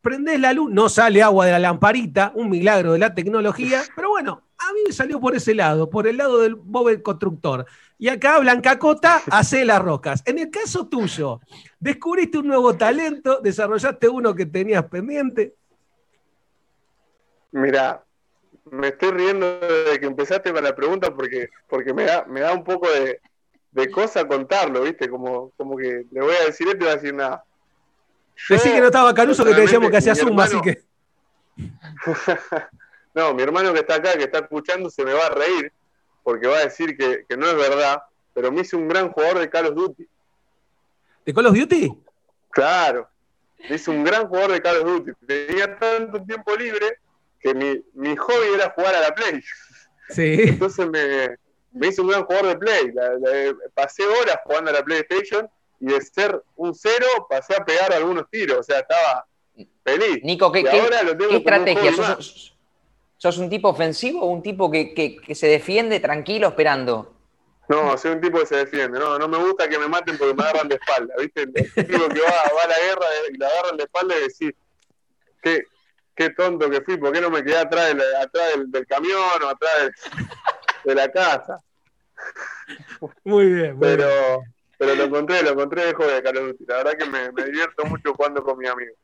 Prendés 0.02 0.40
la 0.40 0.52
luz, 0.52 0.70
no 0.70 0.88
sale 0.88 1.22
agua 1.22 1.46
de 1.46 1.52
la 1.52 1.60
lamparita, 1.60 2.32
un 2.34 2.50
milagro 2.50 2.92
de 2.92 2.98
la 2.98 3.14
tecnología, 3.14 3.82
pero 3.94 4.10
bueno, 4.10 4.42
a 4.58 4.72
mí 4.72 4.80
me 4.86 4.92
salió 4.92 5.20
por 5.20 5.36
ese 5.36 5.54
lado, 5.54 5.88
por 5.88 6.08
el 6.08 6.16
lado 6.16 6.40
del 6.40 6.56
Bob 6.56 7.02
constructor. 7.02 7.66
Y 7.98 8.08
acá 8.08 8.40
Blanca 8.40 8.80
Cota 8.80 9.22
hace 9.30 9.64
las 9.64 9.80
rocas. 9.80 10.22
En 10.26 10.40
el 10.40 10.50
caso 10.50 10.88
tuyo, 10.88 11.40
¿descubriste 11.78 12.38
un 12.38 12.48
nuevo 12.48 12.74
talento? 12.74 13.40
¿Desarrollaste 13.40 14.08
uno 14.08 14.34
que 14.34 14.46
tenías 14.46 14.84
pendiente? 14.86 15.54
Mira, 17.52 18.02
me 18.70 18.88
estoy 18.88 19.12
riendo 19.12 19.60
de 19.60 20.00
que 20.00 20.06
empezaste 20.06 20.52
con 20.52 20.64
la 20.64 20.74
pregunta 20.74 21.14
porque, 21.14 21.48
porque 21.68 21.94
me, 21.94 22.04
da, 22.04 22.24
me 22.24 22.40
da 22.40 22.52
un 22.52 22.64
poco 22.64 22.88
de, 22.90 23.20
cosa 23.90 24.26
contarlo, 24.26 24.82
¿viste? 24.82 25.08
Como, 25.08 25.50
como 25.56 25.76
que 25.76 26.06
le 26.10 26.20
voy 26.20 26.34
a 26.34 26.46
decir 26.46 26.66
esto 26.66 26.78
y 26.78 26.86
voy 26.86 26.92
a 26.92 26.96
decir 26.96 27.14
nada. 27.14 27.44
Decí 28.48 28.70
que 28.70 28.80
no 28.80 28.86
estaba 28.86 29.14
Caruso, 29.14 29.44
que 29.44 29.54
te 29.54 29.60
decíamos 29.62 29.90
que 29.90 29.96
hacía 29.96 30.14
Zumba, 30.14 30.44
así 30.44 30.60
que. 30.60 30.82
no, 33.14 33.34
mi 33.34 33.42
hermano 33.42 33.72
que 33.72 33.80
está 33.80 33.96
acá, 33.96 34.12
que 34.14 34.24
está 34.24 34.38
escuchando, 34.40 34.90
se 34.90 35.04
me 35.04 35.12
va 35.12 35.26
a 35.26 35.30
reír 35.30 35.72
porque 36.22 36.46
va 36.46 36.58
a 36.58 36.64
decir 36.64 36.96
que, 36.96 37.24
no 37.36 37.46
es 37.46 37.56
verdad, 37.56 38.02
pero 38.32 38.52
me 38.52 38.62
hice 38.62 38.76
un 38.76 38.88
gran 38.88 39.10
jugador 39.10 39.40
de 39.40 39.50
Call 39.50 39.66
of 39.66 39.74
Duty. 39.74 40.08
¿De 41.26 41.34
Call 41.34 41.46
of 41.46 41.56
Duty? 41.56 41.92
Claro, 42.50 43.08
me 43.68 43.76
hice 43.76 43.90
un 43.90 44.04
gran 44.04 44.28
jugador 44.28 44.52
de 44.52 44.62
Call 44.62 44.78
of 44.78 44.84
Duty. 44.84 45.12
Tenía 45.26 45.78
tanto 45.78 46.22
tiempo 46.22 46.54
libre 46.56 46.98
que 47.40 47.54
mi, 47.54 47.82
mi 47.94 48.16
hobby 48.16 48.54
era 48.54 48.70
jugar 48.70 48.94
a 48.94 49.00
la 49.00 49.14
Play. 49.14 49.42
Sí. 50.10 50.42
Entonces 50.42 50.88
me, 50.88 51.36
me 51.72 51.88
hice 51.88 52.00
un 52.00 52.08
gran 52.08 52.24
jugador 52.24 52.48
de 52.48 52.56
Play. 52.56 52.92
pasé 53.74 54.04
horas 54.06 54.38
jugando 54.44 54.70
a 54.70 54.74
la 54.74 54.84
PlayStation 54.84 55.48
y 55.82 55.86
de 55.86 56.00
ser 56.00 56.40
un 56.54 56.72
cero 56.74 57.06
pasé 57.28 57.56
a 57.56 57.64
pegar 57.64 57.92
algunos 57.92 58.30
tiros. 58.30 58.60
O 58.60 58.62
sea, 58.62 58.78
estaba 58.78 59.26
feliz. 59.84 60.22
Nico, 60.22 60.52
¿qué, 60.52 60.62
¿qué 60.62 61.36
estrategia? 61.36 61.92
¿Sos 63.16 63.38
un 63.38 63.50
tipo 63.50 63.68
ofensivo 63.68 64.22
o 64.22 64.26
un 64.26 64.42
tipo 64.42 64.70
que, 64.70 65.16
se 65.34 65.46
defiende 65.48 65.98
tranquilo 65.98 66.48
esperando? 66.48 67.14
No, 67.68 67.98
soy 67.98 68.12
un 68.12 68.20
tipo 68.20 68.38
que 68.38 68.46
se 68.46 68.56
defiende. 68.58 68.98
No, 69.00 69.18
no 69.18 69.26
me 69.26 69.38
gusta 69.38 69.68
que 69.68 69.78
me 69.78 69.88
maten 69.88 70.16
porque 70.18 70.34
me 70.34 70.42
agarran 70.44 70.68
de 70.68 70.76
espalda. 70.76 71.14
¿Viste? 71.18 71.42
El 71.42 71.52
tipo 71.52 72.08
que 72.08 72.20
va, 72.20 72.62
a 72.62 72.68
la 72.68 72.78
guerra 72.78 73.06
y 73.32 73.36
la 73.38 73.48
agarran 73.48 73.76
de 73.76 73.82
espalda 73.82 74.16
y 74.16 74.22
decir, 74.22 74.54
¿qué, 75.42 75.64
qué 76.14 76.30
tonto 76.30 76.70
que 76.70 76.80
fui, 76.82 76.96
¿por 76.96 77.12
qué 77.12 77.20
no 77.20 77.30
me 77.30 77.42
quedé 77.42 77.58
atrás, 77.58 77.92
del, 78.68 78.86
camión 78.86 79.42
o 79.44 79.48
atrás 79.48 79.90
de, 80.84 80.94
la 80.94 81.10
casa? 81.10 81.60
Muy 83.24 83.46
bien, 83.52 83.78
pero, 83.80 84.44
pero 84.82 84.96
lo 84.96 85.04
encontré, 85.04 85.42
lo 85.44 85.50
encontré 85.50 85.86
de 85.86 85.94
joven, 85.94 86.20
Carlos 86.24 86.56
La 86.66 86.78
verdad 86.78 86.92
que 86.98 87.06
me, 87.06 87.44
divierto 87.44 87.84
mucho 87.84 88.12
jugando 88.14 88.42
con 88.42 88.58
mis 88.58 88.68
amigos. 88.68 88.96